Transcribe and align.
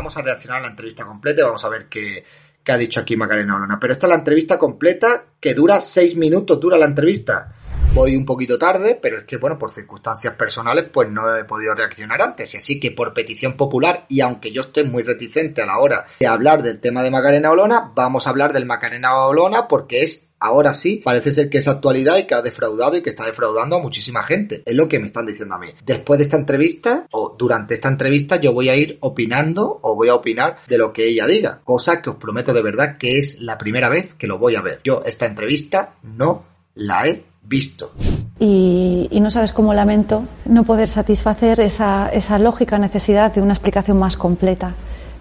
Vamos 0.00 0.16
a 0.16 0.22
reaccionar 0.22 0.60
a 0.60 0.62
la 0.62 0.68
entrevista 0.68 1.04
completa 1.04 1.42
y 1.42 1.44
vamos 1.44 1.62
a 1.62 1.68
ver 1.68 1.86
qué, 1.86 2.24
qué 2.64 2.72
ha 2.72 2.78
dicho 2.78 3.00
aquí 3.00 3.16
Macarena 3.16 3.56
Olona. 3.56 3.78
Pero 3.78 3.92
esta 3.92 4.06
es 4.06 4.08
la 4.08 4.16
entrevista 4.16 4.58
completa 4.58 5.26
que 5.38 5.52
dura 5.52 5.78
seis 5.82 6.16
minutos, 6.16 6.58
dura 6.58 6.78
la 6.78 6.86
entrevista. 6.86 7.54
Voy 7.92 8.16
un 8.16 8.24
poquito 8.24 8.56
tarde, 8.56 8.98
pero 9.00 9.18
es 9.18 9.24
que, 9.24 9.36
bueno, 9.36 9.58
por 9.58 9.70
circunstancias 9.70 10.34
personales, 10.36 10.84
pues 10.90 11.10
no 11.10 11.36
he 11.36 11.44
podido 11.44 11.74
reaccionar 11.74 12.22
antes. 12.22 12.54
Y 12.54 12.56
así 12.56 12.80
que 12.80 12.92
por 12.92 13.12
petición 13.12 13.58
popular, 13.58 14.06
y 14.08 14.22
aunque 14.22 14.52
yo 14.52 14.62
esté 14.62 14.84
muy 14.84 15.02
reticente 15.02 15.60
a 15.60 15.66
la 15.66 15.78
hora 15.78 16.06
de 16.18 16.26
hablar 16.26 16.62
del 16.62 16.78
tema 16.78 17.02
de 17.02 17.10
Macarena 17.10 17.50
Olona, 17.50 17.92
vamos 17.94 18.26
a 18.26 18.30
hablar 18.30 18.54
del 18.54 18.64
Macarena 18.64 19.16
Olona 19.26 19.68
porque 19.68 20.02
es 20.02 20.29
ahora 20.40 20.72
sí, 20.74 21.02
parece 21.04 21.32
ser 21.32 21.50
que 21.50 21.58
es 21.58 21.68
actualidad 21.68 22.16
y 22.16 22.24
que 22.24 22.34
ha 22.34 22.42
defraudado 22.42 22.96
y 22.96 23.02
que 23.02 23.10
está 23.10 23.26
defraudando 23.26 23.76
a 23.76 23.78
muchísima 23.78 24.22
gente. 24.22 24.62
Es 24.64 24.74
lo 24.74 24.88
que 24.88 24.98
me 24.98 25.06
están 25.06 25.26
diciendo 25.26 25.54
a 25.54 25.58
mí. 25.58 25.68
Después 25.84 26.18
de 26.18 26.24
esta 26.24 26.38
entrevista 26.38 27.06
o 27.12 27.36
durante 27.38 27.74
esta 27.74 27.88
entrevista 27.88 28.36
yo 28.36 28.52
voy 28.52 28.70
a 28.70 28.76
ir 28.76 28.98
opinando 29.00 29.78
o 29.82 29.94
voy 29.94 30.08
a 30.08 30.14
opinar 30.14 30.56
de 30.66 30.78
lo 30.78 30.92
que 30.92 31.06
ella 31.06 31.26
diga. 31.26 31.60
Cosa 31.62 32.00
que 32.00 32.10
os 32.10 32.16
prometo 32.16 32.54
de 32.54 32.62
verdad 32.62 32.96
que 32.96 33.18
es 33.18 33.40
la 33.40 33.58
primera 33.58 33.88
vez 33.88 34.14
que 34.14 34.26
lo 34.26 34.38
voy 34.38 34.56
a 34.56 34.62
ver. 34.62 34.80
Yo 34.82 35.02
esta 35.04 35.26
entrevista 35.26 35.94
no 36.02 36.44
la 36.74 37.06
he 37.06 37.22
visto. 37.42 37.92
Y, 38.38 39.08
y, 39.10 39.20
no 39.20 39.30
sabes 39.30 39.52
cómo 39.52 39.74
lamento 39.74 40.24
no 40.46 40.64
poder 40.64 40.88
satisfacer 40.88 41.60
esa, 41.60 42.08
esa 42.08 42.38
lógica 42.38 42.78
necesidad 42.78 43.34
de 43.34 43.42
una 43.42 43.52
explicación 43.52 43.98
más 43.98 44.16
completa. 44.16 44.74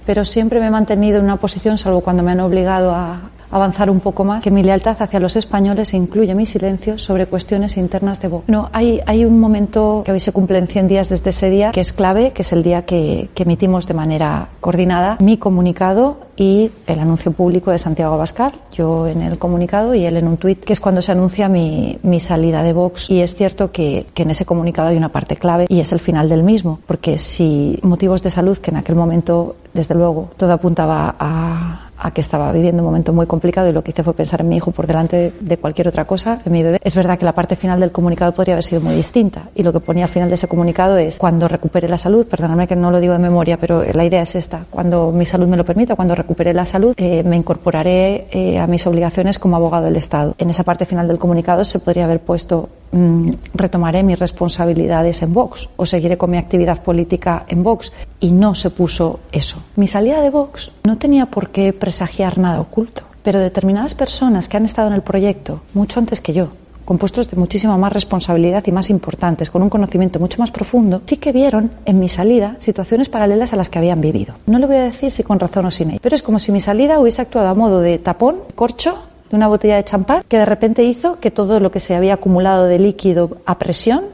Pero 0.05 0.23
siempre 0.23 0.61
me 0.61 0.67
he 0.67 0.71
mantenido 0.71 1.17
en 1.17 1.25
una 1.25 1.37
posición, 1.37 1.77
salvo 1.77 2.01
cuando 2.01 2.23
me 2.23 2.31
han 2.31 2.39
obligado 2.39 2.91
a, 2.95 3.29
avanzar 3.51 3.89
un 3.89 3.99
poco 3.99 4.23
más, 4.23 4.43
que 4.43 4.51
mi 4.51 4.63
lealtad 4.63 4.97
hacia 4.99 5.19
los 5.19 5.35
españoles 5.35 5.93
incluye 5.93 6.33
mi 6.35 6.45
silencio 6.45 6.97
sobre 6.97 7.25
cuestiones 7.25 7.77
internas 7.77 8.21
de 8.21 8.27
Vox. 8.27 8.47
No, 8.47 8.69
hay, 8.73 9.01
hay 9.05 9.25
un 9.25 9.39
momento 9.39 10.03
que 10.05 10.11
hoy 10.11 10.19
se 10.19 10.31
cumplen 10.31 10.67
100 10.67 10.87
días 10.87 11.09
desde 11.09 11.31
ese 11.31 11.49
día, 11.49 11.71
que 11.71 11.81
es 11.81 11.93
clave, 11.93 12.31
que 12.31 12.41
es 12.41 12.51
el 12.53 12.63
día 12.63 12.85
que, 12.85 13.29
que 13.33 13.43
emitimos 13.43 13.87
de 13.87 13.93
manera 13.93 14.49
coordinada 14.59 15.17
mi 15.19 15.37
comunicado 15.37 16.29
y 16.39 16.71
el 16.87 16.99
anuncio 16.99 17.33
público 17.33 17.71
de 17.71 17.79
Santiago 17.79 18.13
Abascal, 18.13 18.53
yo 18.71 19.07
en 19.07 19.21
el 19.21 19.37
comunicado 19.37 19.93
y 19.93 20.05
él 20.05 20.15
en 20.15 20.27
un 20.27 20.37
tuit, 20.37 20.63
que 20.63 20.71
es 20.71 20.79
cuando 20.79 21.01
se 21.01 21.11
anuncia 21.11 21.49
mi, 21.49 21.99
mi 22.01 22.19
salida 22.21 22.63
de 22.63 22.71
Vox. 22.71 23.09
Y 23.09 23.19
es 23.19 23.35
cierto 23.35 23.71
que, 23.71 24.05
que, 24.13 24.23
en 24.23 24.29
ese 24.29 24.45
comunicado 24.45 24.87
hay 24.87 24.95
una 24.95 25.09
parte 25.09 25.35
clave 25.35 25.65
y 25.67 25.81
es 25.81 25.91
el 25.91 25.99
final 25.99 26.29
del 26.29 26.43
mismo, 26.43 26.79
porque 26.87 27.17
si 27.17 27.77
motivos 27.81 28.23
de 28.23 28.29
salud, 28.29 28.57
que 28.57 28.71
en 28.71 28.77
aquel 28.77 28.95
momento, 28.95 29.57
desde 29.73 29.95
luego, 29.95 30.29
todo 30.37 30.53
apuntaba 30.53 31.15
a 31.19 31.88
a 31.99 32.11
que 32.11 32.21
estaba 32.21 32.51
viviendo 32.51 32.81
un 32.81 32.87
momento 32.87 33.13
muy 33.13 33.27
complicado 33.27 33.69
y 33.69 33.73
lo 33.73 33.83
que 33.83 33.91
hice 33.91 34.03
fue 34.03 34.13
pensar 34.13 34.41
en 34.41 34.49
mi 34.49 34.57
hijo 34.57 34.71
por 34.71 34.87
delante 34.87 35.33
de 35.39 35.57
cualquier 35.57 35.87
otra 35.89 36.05
cosa, 36.05 36.39
en 36.45 36.51
mi 36.51 36.63
bebé. 36.63 36.79
Es 36.83 36.95
verdad 36.95 37.19
que 37.19 37.25
la 37.25 37.33
parte 37.33 37.55
final 37.55 37.79
del 37.79 37.91
comunicado 37.91 38.31
podría 38.31 38.55
haber 38.55 38.63
sido 38.63 38.81
muy 38.81 38.95
distinta 38.95 39.49
y 39.55 39.63
lo 39.63 39.73
que 39.73 39.79
ponía 39.79 40.05
al 40.05 40.09
final 40.09 40.29
de 40.29 40.35
ese 40.35 40.47
comunicado 40.47 40.97
es 40.97 41.19
cuando 41.19 41.47
recupere 41.47 41.87
la 41.87 41.97
salud, 41.97 42.25
perdóname 42.25 42.67
que 42.67 42.75
no 42.75 42.91
lo 42.91 42.99
digo 42.99 43.13
de 43.13 43.19
memoria, 43.19 43.57
pero 43.57 43.83
la 43.93 44.05
idea 44.05 44.21
es 44.21 44.35
esta, 44.35 44.65
cuando 44.69 45.11
mi 45.11 45.25
salud 45.25 45.47
me 45.47 45.57
lo 45.57 45.65
permita, 45.65 45.95
cuando 45.95 46.15
recupere 46.15 46.53
la 46.53 46.65
salud, 46.65 46.93
eh, 46.97 47.23
me 47.23 47.35
incorporaré 47.35 48.27
eh, 48.31 48.59
a 48.59 48.67
mis 48.67 48.85
obligaciones 48.87 49.39
como 49.39 49.55
abogado 49.55 49.85
del 49.85 49.97
Estado. 49.97 50.35
En 50.37 50.49
esa 50.49 50.63
parte 50.63 50.85
final 50.85 51.07
del 51.07 51.17
comunicado 51.17 51.65
se 51.65 51.79
podría 51.79 52.05
haber 52.05 52.19
puesto 52.21 52.69
mmm, 52.91 53.31
retomaré 53.53 54.03
mis 54.03 54.19
responsabilidades 54.19 55.21
en 55.21 55.33
Vox 55.33 55.69
o 55.75 55.85
seguiré 55.85 56.17
con 56.17 56.31
mi 56.31 56.37
actividad 56.37 56.83
política 56.83 57.45
en 57.47 57.63
Vox. 57.63 57.91
Y 58.19 58.31
no 58.31 58.55
se 58.55 58.69
puso 58.69 59.19
eso. 59.31 59.61
Mi 59.75 59.87
salida 59.87 60.21
de 60.21 60.29
Vox 60.29 60.71
no 60.83 60.97
tenía 60.97 61.27
por 61.27 61.49
qué 61.49 61.73
presagiar 61.73 62.37
nada 62.37 62.61
oculto, 62.61 63.03
pero 63.23 63.39
determinadas 63.39 63.93
personas 63.93 64.49
que 64.49 64.57
han 64.57 64.65
estado 64.65 64.87
en 64.87 64.93
el 64.93 65.01
proyecto 65.01 65.61
mucho 65.73 65.99
antes 65.99 66.21
que 66.21 66.33
yo, 66.33 66.49
con 66.85 66.97
puestos 66.97 67.29
de 67.29 67.37
muchísima 67.37 67.77
más 67.77 67.93
responsabilidad 67.93 68.63
y 68.65 68.71
más 68.71 68.89
importantes, 68.89 69.51
con 69.51 69.61
un 69.61 69.69
conocimiento 69.69 70.19
mucho 70.19 70.39
más 70.39 70.49
profundo, 70.49 71.03
sí 71.05 71.17
que 71.17 71.31
vieron 71.31 71.69
en 71.85 71.99
mi 71.99 72.09
salida 72.09 72.55
situaciones 72.57 73.09
paralelas 73.09 73.53
a 73.53 73.57
las 73.57 73.69
que 73.69 73.77
habían 73.77 74.01
vivido. 74.01 74.33
No 74.47 74.57
le 74.57 74.65
voy 74.65 74.77
a 74.77 74.83
decir 74.83 75.11
si 75.11 75.21
con 75.21 75.39
razón 75.39 75.67
o 75.67 75.71
sin 75.71 75.91
ello, 75.91 75.99
pero 76.01 76.15
es 76.15 76.23
como 76.23 76.39
si 76.39 76.51
mi 76.51 76.61
salida 76.61 76.99
hubiese 76.99 77.21
actuado 77.21 77.47
a 77.49 77.53
modo 77.53 77.79
de 77.79 77.99
tapón, 77.99 78.37
corcho 78.55 78.97
de 79.29 79.35
una 79.35 79.47
botella 79.47 79.75
de 79.75 79.83
champán 79.83 80.23
que 80.27 80.37
de 80.37 80.45
repente 80.45 80.83
hizo 80.83 81.19
que 81.19 81.31
todo 81.31 81.59
lo 81.59 81.71
que 81.71 81.79
se 81.79 81.95
había 81.95 82.15
acumulado 82.15 82.65
de 82.65 82.79
líquido 82.79 83.37
a 83.45 83.57
presión 83.57 84.05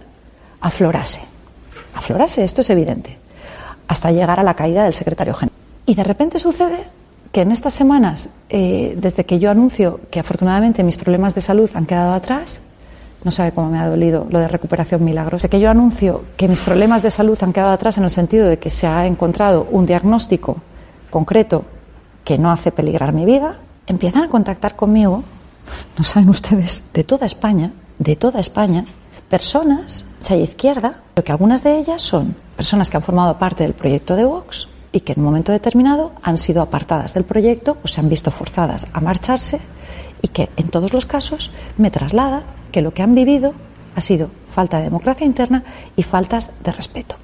aflorase. 0.61 1.21
Aflorase, 1.93 2.43
esto 2.43 2.61
es 2.61 2.69
evidente, 2.69 3.17
hasta 3.87 4.11
llegar 4.11 4.39
a 4.39 4.43
la 4.43 4.53
caída 4.53 4.83
del 4.83 4.93
secretario 4.93 5.33
general. 5.33 5.57
Y 5.85 5.95
de 5.95 6.03
repente 6.03 6.39
sucede 6.39 6.79
que 7.31 7.41
en 7.41 7.51
estas 7.51 7.73
semanas, 7.73 8.29
eh, 8.49 8.95
desde 8.97 9.25
que 9.25 9.39
yo 9.39 9.51
anuncio 9.51 9.99
que 10.09 10.19
afortunadamente 10.19 10.83
mis 10.83 10.97
problemas 10.97 11.35
de 11.35 11.41
salud 11.41 11.69
han 11.73 11.85
quedado 11.85 12.13
atrás, 12.13 12.61
no 13.23 13.31
sabe 13.31 13.51
cómo 13.51 13.69
me 13.69 13.79
ha 13.79 13.87
dolido 13.87 14.27
lo 14.29 14.39
de 14.39 14.47
recuperación 14.47 15.03
milagros, 15.03 15.41
de 15.41 15.49
que 15.49 15.59
yo 15.59 15.69
anuncio 15.69 16.23
que 16.37 16.47
mis 16.47 16.61
problemas 16.61 17.01
de 17.01 17.11
salud 17.11 17.37
han 17.41 17.53
quedado 17.53 17.71
atrás 17.71 17.97
en 17.97 18.03
el 18.03 18.11
sentido 18.11 18.47
de 18.47 18.59
que 18.59 18.69
se 18.69 18.87
ha 18.87 19.05
encontrado 19.07 19.67
un 19.71 19.85
diagnóstico 19.85 20.57
concreto 21.09 21.65
que 22.23 22.37
no 22.37 22.51
hace 22.51 22.71
peligrar 22.71 23.13
mi 23.13 23.25
vida, 23.25 23.57
empiezan 23.87 24.23
a 24.23 24.29
contactar 24.29 24.75
conmigo, 24.75 25.23
no 25.97 26.03
saben 26.03 26.29
ustedes, 26.29 26.83
de 26.93 27.03
toda 27.03 27.25
España, 27.25 27.71
de 27.99 28.15
toda 28.15 28.39
España, 28.39 28.85
personas, 29.29 30.05
y 30.33 30.41
izquierda, 30.41 31.01
pero 31.13 31.23
que 31.23 31.31
algunas 31.31 31.63
de 31.63 31.77
ellas 31.77 32.01
son 32.01 32.35
personas 32.55 32.89
que 32.89 32.97
han 32.97 33.03
formado 33.03 33.37
parte 33.37 33.63
del 33.63 33.73
proyecto 33.73 34.15
de 34.15 34.25
Vox 34.25 34.67
y 34.91 35.01
que 35.01 35.13
en 35.13 35.19
un 35.19 35.25
momento 35.25 35.51
determinado 35.51 36.13
han 36.23 36.37
sido 36.37 36.63
apartadas 36.63 37.13
del 37.13 37.25
proyecto 37.25 37.77
o 37.83 37.87
se 37.87 37.99
han 37.99 38.09
visto 38.09 38.31
forzadas 38.31 38.87
a 38.91 39.01
marcharse 39.01 39.59
y 40.21 40.29
que 40.29 40.49
en 40.57 40.69
todos 40.69 40.93
los 40.93 41.05
casos 41.05 41.51
me 41.77 41.91
traslada 41.91 42.43
que 42.71 42.81
lo 42.81 42.93
que 42.93 43.03
han 43.03 43.13
vivido 43.13 43.53
ha 43.95 44.01
sido 44.01 44.31
falta 44.53 44.77
de 44.77 44.85
democracia 44.85 45.27
interna 45.27 45.63
y 45.95 46.01
faltas 46.01 46.49
de 46.63 46.71
respeto. 46.71 47.17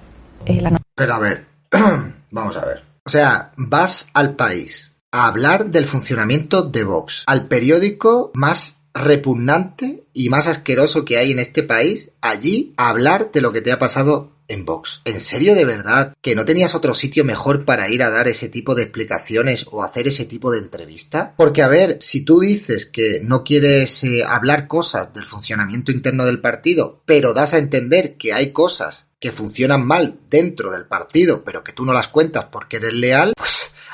Eh. 0.46 0.64
Pero 0.96 1.14
a 1.14 1.20
ver, 1.20 1.48
vamos 2.32 2.58
a 2.58 2.66
ver. 2.66 2.84
O 3.06 3.10
sea, 3.10 3.52
vas 3.58 4.08
al 4.14 4.36
país 4.36 4.91
a 5.12 5.28
hablar 5.28 5.72
del 5.72 5.86
funcionamiento 5.86 6.64
de 6.64 6.84
Vox, 6.84 7.24
al 7.28 7.48
periódico 7.48 8.32
más 8.34 8.78
repugnante 8.94 10.04
y 10.14 10.30
más 10.30 10.48
asqueroso 10.48 11.06
que 11.06 11.18
hay 11.18 11.32
en 11.32 11.40
este 11.40 11.64
país, 11.64 12.12
allí 12.22 12.74
a 12.78 12.90
hablar 12.90 13.32
de 13.32 13.42
lo 13.42 13.52
que 13.52 13.62
te 13.62 13.72
ha 13.72 13.80
pasado 13.80 14.32
en 14.48 14.66
Vox. 14.66 15.02
¿En 15.06 15.22
serio 15.22 15.56
de 15.56 15.66
verdad 15.66 16.14
que 16.22 16.36
no 16.36 16.46
tenías 16.46 16.76
otro 16.76 16.94
sitio 16.94 17.24
mejor 17.24 17.64
para 17.64 17.90
ir 17.90 18.04
a 18.04 18.10
dar 18.10 18.28
ese 18.28 18.50
tipo 18.50 18.76
de 18.76 18.84
explicaciones 18.84 19.66
o 19.72 19.84
hacer 19.84 20.08
ese 20.08 20.26
tipo 20.26 20.52
de 20.52 20.60
entrevista? 20.60 21.34
Porque 21.38 21.62
a 21.62 21.70
ver, 21.70 21.98
si 22.02 22.22
tú 22.22 22.42
dices 22.42 22.86
que 22.86 23.22
no 23.24 23.44
quieres 23.44 24.04
eh, 24.04 24.24
hablar 24.26 24.68
cosas 24.68 25.14
del 25.14 25.24
funcionamiento 25.24 25.92
interno 25.92 26.26
del 26.26 26.42
partido, 26.42 27.02
pero 27.06 27.34
das 27.34 27.54
a 27.54 27.60
entender 27.60 28.18
que 28.18 28.34
hay 28.34 28.52
cosas 28.52 29.08
que 29.22 29.32
funcionan 29.32 29.86
mal 29.86 30.20
dentro 30.30 30.72
del 30.72 30.86
partido, 30.86 31.44
pero 31.46 31.64
que 31.64 31.74
tú 31.74 31.86
no 31.86 31.94
las 31.94 32.08
cuentas 32.08 32.46
porque 32.52 32.78
eres 32.78 32.94
leal, 32.94 33.34
pues 33.38 33.51